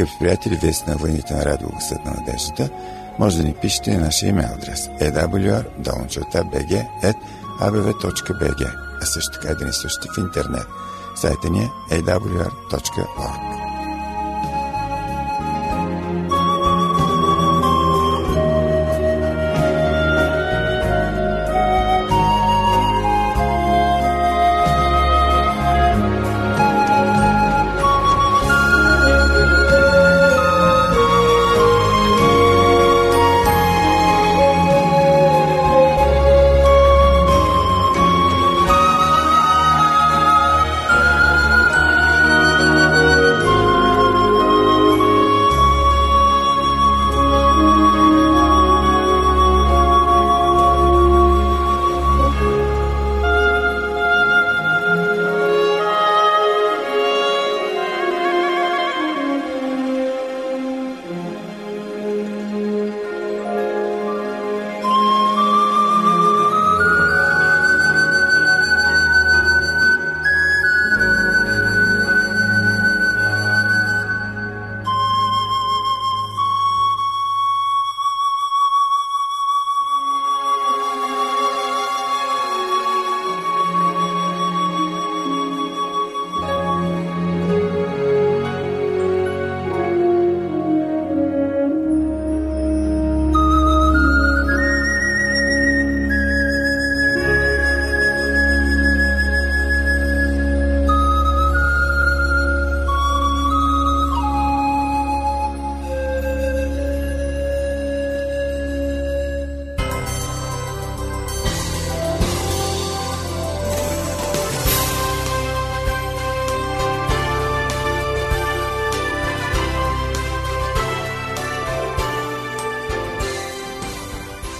Скъпи 0.00 0.18
приятели, 0.18 0.58
вие 0.62 0.72
сте 0.72 0.90
на 0.90 0.96
вълните 0.96 1.34
на 1.34 1.44
радио 1.44 1.68
Гласът 1.68 2.04
на 2.04 2.10
надеждата. 2.10 2.68
Може 3.18 3.36
да 3.36 3.42
ни 3.42 3.54
пишете 3.54 3.96
на 3.96 4.04
нашия 4.04 4.28
имейл 4.28 4.48
адрес 4.54 4.86
awr.bg.abv.bg 4.86 5.60
а 9.02 9.06
също 9.06 9.40
така 9.40 9.54
да 9.54 9.64
ни 9.64 9.72
слушате 9.72 10.08
в 10.16 10.18
интернет. 10.18 10.66
Сайта 11.16 11.50
ни 11.50 11.68
е 11.90 12.00
awr.org. 12.00 13.69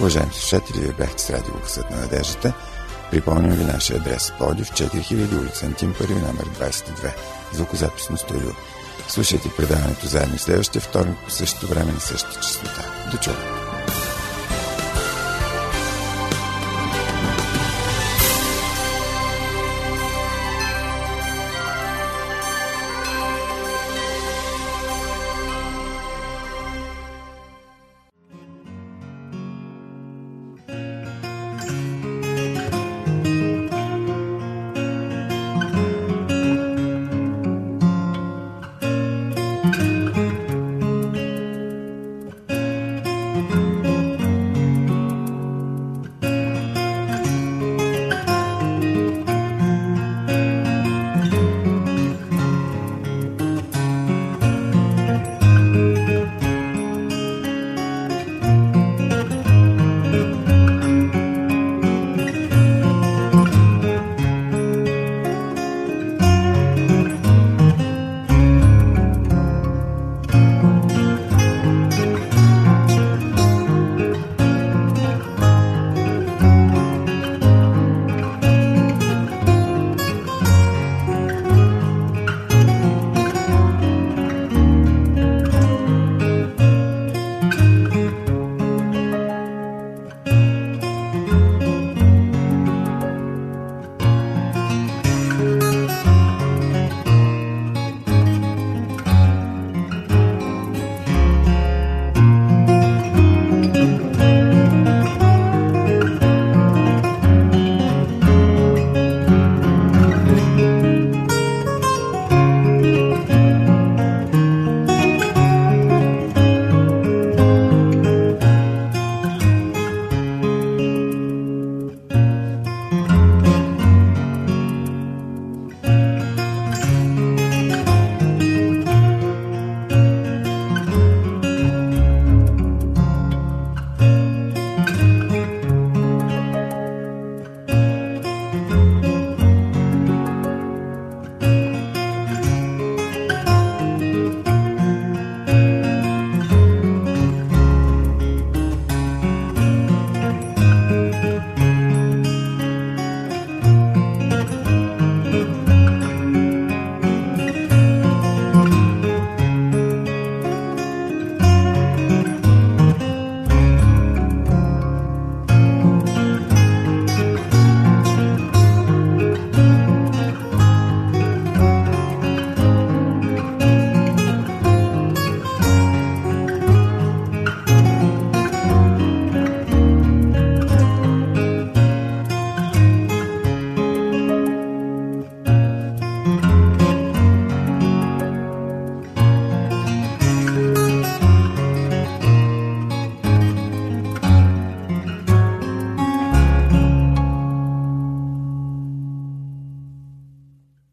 Уважаеми 0.00 0.32
слушатели, 0.32 0.80
вие 0.80 0.92
бяхте 0.92 1.22
с 1.22 1.30
радио 1.30 1.54
Късът 1.54 1.90
на 1.90 1.96
надеждата. 1.96 2.52
Припомням 3.10 3.52
ви 3.52 3.64
нашия 3.64 4.00
адрес 4.00 4.32
Плодив, 4.38 4.70
4000 4.70 5.40
улица 5.40 5.66
Антим, 5.66 5.94
първи 5.98 6.14
номер 6.14 6.44
22. 6.44 7.12
Звукозаписно 7.52 8.16
студио. 8.16 8.50
Слушайте 9.08 9.50
предаването 9.56 10.06
заедно 10.06 10.38
следващия 10.38 10.82
вторник 10.82 11.16
по 11.24 11.30
същото 11.30 11.66
време 11.66 11.92
на 11.92 12.00
същата 12.00 12.40
частота. 12.40 12.84
До 13.10 13.16
чуване! 13.16 13.59